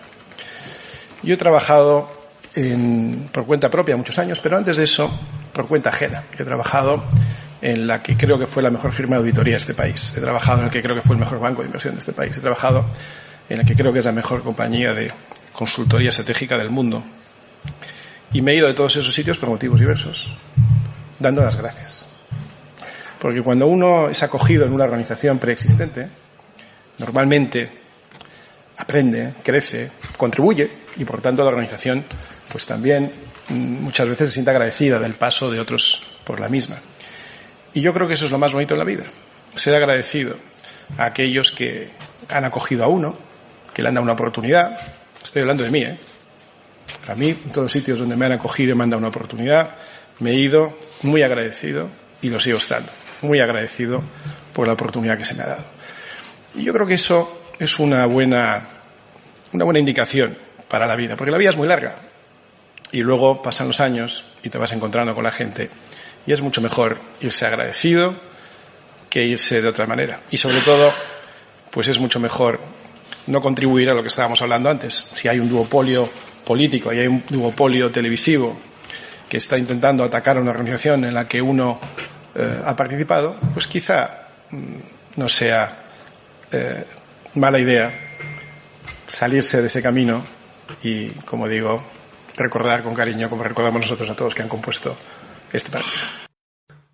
Yo 1.23 1.33
he 1.33 1.37
trabajado 1.37 2.09
en, 2.55 3.29
por 3.31 3.45
cuenta 3.45 3.69
propia 3.69 3.95
muchos 3.95 4.17
años, 4.19 4.39
pero 4.39 4.57
antes 4.57 4.77
de 4.77 4.83
eso, 4.83 5.09
por 5.53 5.67
cuenta 5.67 5.89
ajena. 5.89 6.23
He 6.37 6.43
trabajado 6.43 7.03
en 7.61 7.87
la 7.87 8.01
que 8.01 8.15
creo 8.15 8.37
que 8.37 8.47
fue 8.47 8.63
la 8.63 8.69
mejor 8.69 8.91
firma 8.91 9.15
de 9.15 9.21
auditoría 9.21 9.53
de 9.53 9.59
este 9.59 9.73
país. 9.73 10.13
He 10.15 10.21
trabajado 10.21 10.59
en 10.59 10.65
el 10.65 10.71
que 10.71 10.81
creo 10.81 10.95
que 10.95 11.01
fue 11.01 11.15
el 11.15 11.19
mejor 11.19 11.39
banco 11.39 11.61
de 11.61 11.67
inversión 11.67 11.95
de 11.95 11.99
este 11.99 12.13
país. 12.13 12.37
He 12.37 12.41
trabajado 12.41 12.85
en 13.49 13.59
el 13.59 13.65
que 13.65 13.75
creo 13.75 13.93
que 13.93 13.99
es 13.99 14.05
la 14.05 14.11
mejor 14.11 14.43
compañía 14.43 14.93
de 14.93 15.11
consultoría 15.53 16.09
estratégica 16.09 16.57
del 16.57 16.69
mundo. 16.69 17.03
Y 18.33 18.41
me 18.41 18.51
he 18.51 18.55
ido 18.55 18.67
de 18.67 18.73
todos 18.73 18.95
esos 18.97 19.13
sitios 19.13 19.37
por 19.37 19.49
motivos 19.49 19.79
diversos, 19.79 20.27
dando 21.19 21.41
las 21.41 21.55
gracias. 21.57 22.07
Porque 23.19 23.41
cuando 23.41 23.67
uno 23.67 24.09
es 24.09 24.21
acogido 24.21 24.65
en 24.65 24.73
una 24.73 24.83
organización 24.83 25.39
preexistente, 25.39 26.07
normalmente 26.99 27.69
aprende, 28.77 29.33
crece, 29.43 29.91
contribuye 30.17 30.86
y 30.97 31.05
por 31.05 31.21
tanto 31.21 31.43
la 31.43 31.49
organización 31.49 32.03
pues 32.51 32.65
también 32.65 33.11
mm, 33.49 33.83
muchas 33.83 34.07
veces 34.07 34.29
se 34.29 34.33
siente 34.35 34.51
agradecida 34.51 34.99
del 34.99 35.13
paso 35.13 35.51
de 35.51 35.59
otros 35.59 36.01
por 36.23 36.39
la 36.39 36.49
misma. 36.49 36.77
Y 37.73 37.81
yo 37.81 37.93
creo 37.93 38.07
que 38.07 38.15
eso 38.15 38.25
es 38.25 38.31
lo 38.31 38.37
más 38.37 38.53
bonito 38.53 38.73
en 38.73 38.79
la 38.79 38.85
vida, 38.85 39.05
ser 39.55 39.75
agradecido 39.75 40.37
a 40.97 41.05
aquellos 41.05 41.51
que 41.51 41.89
han 42.29 42.45
acogido 42.45 42.83
a 42.83 42.87
uno, 42.87 43.17
que 43.73 43.81
le 43.81 43.89
han 43.89 43.95
dado 43.95 44.03
una 44.03 44.13
oportunidad. 44.13 44.79
Estoy 45.23 45.41
hablando 45.41 45.63
de 45.63 45.71
mí, 45.71 45.83
¿eh? 45.83 45.97
A 47.09 47.15
mí, 47.15 47.29
en 47.29 47.51
todos 47.51 47.65
los 47.65 47.71
sitios 47.71 47.99
donde 47.99 48.15
me 48.15 48.25
han 48.25 48.31
acogido 48.33 48.71
y 48.71 48.75
me 48.75 48.83
han 48.83 48.89
dado 48.89 48.99
una 48.99 49.09
oportunidad, 49.09 49.75
me 50.19 50.31
he 50.31 50.35
ido 50.35 50.77
muy 51.03 51.21
agradecido 51.21 51.89
y 52.21 52.29
lo 52.29 52.39
sigo 52.39 52.57
estando, 52.57 52.91
muy 53.21 53.39
agradecido 53.39 54.01
por 54.53 54.67
la 54.67 54.73
oportunidad 54.73 55.17
que 55.17 55.25
se 55.25 55.35
me 55.35 55.43
ha 55.43 55.47
dado. 55.47 55.65
Y 56.55 56.63
yo 56.63 56.73
creo 56.73 56.87
que 56.87 56.95
eso 56.95 57.51
es 57.59 57.77
una 57.77 58.05
buena, 58.05 58.67
una 59.51 59.65
buena 59.65 59.79
indicación 59.79 60.46
para 60.67 60.87
la 60.87 60.95
vida, 60.95 61.15
porque 61.15 61.31
la 61.31 61.37
vida 61.37 61.49
es 61.49 61.57
muy 61.57 61.67
larga. 61.67 61.95
Y 62.91 63.01
luego 63.01 63.41
pasan 63.41 63.67
los 63.67 63.79
años 63.79 64.23
y 64.43 64.49
te 64.49 64.57
vas 64.57 64.71
encontrando 64.71 65.13
con 65.13 65.23
la 65.23 65.31
gente. 65.31 65.69
Y 66.25 66.33
es 66.33 66.41
mucho 66.41 66.61
mejor 66.61 66.97
irse 67.21 67.45
agradecido 67.45 68.15
que 69.09 69.25
irse 69.25 69.61
de 69.61 69.67
otra 69.67 69.85
manera. 69.85 70.19
Y 70.31 70.37
sobre 70.37 70.59
todo, 70.59 70.91
pues 71.71 71.87
es 71.87 71.99
mucho 71.99 72.19
mejor 72.19 72.59
no 73.27 73.41
contribuir 73.41 73.89
a 73.89 73.93
lo 73.93 74.01
que 74.01 74.07
estábamos 74.07 74.41
hablando 74.41 74.69
antes. 74.69 75.07
Si 75.15 75.27
hay 75.27 75.39
un 75.39 75.49
duopolio 75.49 76.09
político 76.45 76.93
y 76.93 76.99
hay 76.99 77.07
un 77.07 77.23
duopolio 77.29 77.91
televisivo 77.91 78.57
que 79.27 79.37
está 79.37 79.57
intentando 79.57 80.03
atacar 80.03 80.37
a 80.37 80.41
una 80.41 80.51
organización 80.51 81.03
en 81.03 81.13
la 81.13 81.27
que 81.27 81.41
uno 81.41 81.79
eh, 82.35 82.61
ha 82.65 82.75
participado, 82.75 83.35
pues 83.53 83.67
quizá 83.67 84.27
mm, 84.49 84.75
no 85.17 85.27
sea 85.27 85.77
eh, 86.51 86.85
mala 87.35 87.59
idea 87.59 87.91
salirse 89.07 89.61
de 89.61 89.67
ese 89.67 89.81
camino 89.81 90.23
y, 90.83 91.09
como 91.25 91.47
digo, 91.47 91.83
recordar 92.35 92.83
con 92.83 92.93
cariño, 92.93 93.29
como 93.29 93.43
recordamos 93.43 93.81
nosotros 93.81 94.09
a 94.09 94.15
todos 94.15 94.35
que 94.35 94.43
han 94.43 94.49
compuesto 94.49 94.95
este 95.51 95.71
partido. 95.71 96.05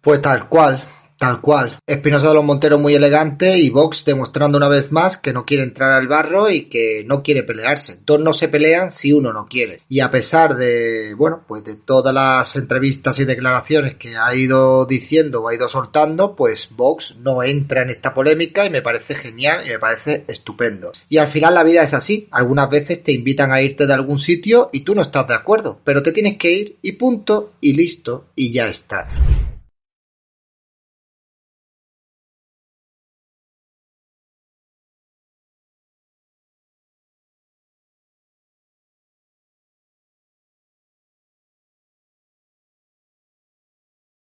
Pues 0.01 0.22
tal 0.22 0.48
cual, 0.50 0.84
Tal 1.17 1.41
cual. 1.41 1.79
Espinosa 1.86 2.29
de 2.29 2.34
los 2.34 2.43
Monteros 2.43 2.79
muy 2.79 2.96
elegante 2.96 3.58
y 3.58 3.70
Vox 3.70 4.03
demostrando 4.03 4.58
una 4.58 4.67
vez 4.67 4.91
más 4.91 5.17
que 5.17 5.34
no 5.34 5.46
quiere 5.46 5.63
entrar 5.63 5.91
al 5.91 6.08
barro 6.08 6.50
y 6.50 6.65
que 6.65 7.05
no 7.08 7.24
quiere 7.24 7.43
pelearse. 7.43 8.00
Dos 8.05 8.20
no 8.20 8.34
se 8.34 8.50
pelean 8.50 8.91
si 8.91 9.13
uno 9.13 9.32
no 9.32 9.46
quiere. 9.46 9.82
Y 9.88 10.01
a 10.01 10.12
pesar 10.12 10.55
de, 10.55 11.13
bueno, 11.15 11.43
pues 11.48 11.63
de 11.63 11.75
todas 11.75 12.13
las 12.13 12.55
entrevistas 12.55 13.20
y 13.20 13.25
declaraciones 13.25 13.96
que 13.96 14.17
ha 14.17 14.36
ido 14.36 14.86
diciendo 14.86 15.41
o 15.41 15.48
ha 15.48 15.55
ido 15.55 15.67
soltando, 15.67 16.36
pues 16.36 16.70
Vox 16.72 17.15
no 17.17 17.43
entra 17.43 17.84
en 17.84 17.89
esta 17.89 18.13
polémica 18.13 18.65
y 18.65 18.70
me 18.70 18.82
parece 18.82 19.15
genial 19.15 19.65
y 19.65 19.70
me 19.70 19.79
parece 19.79 20.25
estupendo. 20.27 20.91
Y 21.10 21.17
al 21.17 21.27
final 21.27 21.55
la 21.55 21.63
vida 21.63 21.84
es 21.84 21.93
así. 21.93 22.27
Algunas 22.32 22.70
veces 22.70 23.03
te 23.03 23.12
invitan 23.12 23.51
a 23.51 23.62
irte 23.62 23.88
de 23.88 23.93
algún 23.93 24.17
sitio 24.17 24.70
y 24.74 24.82
tú 24.82 24.96
no 24.96 25.01
estás 25.01 25.27
de 25.27 25.36
acuerdo, 25.36 25.79
pero 25.84 26.03
te 26.03 26.12
tienes 26.12 26.38
que 26.38 26.51
ir 26.51 26.77
y 26.82 26.93
punto 26.93 27.53
y 27.62 27.74
listo 27.74 28.25
y 28.36 28.51
ya 28.51 28.67
está. 28.67 29.08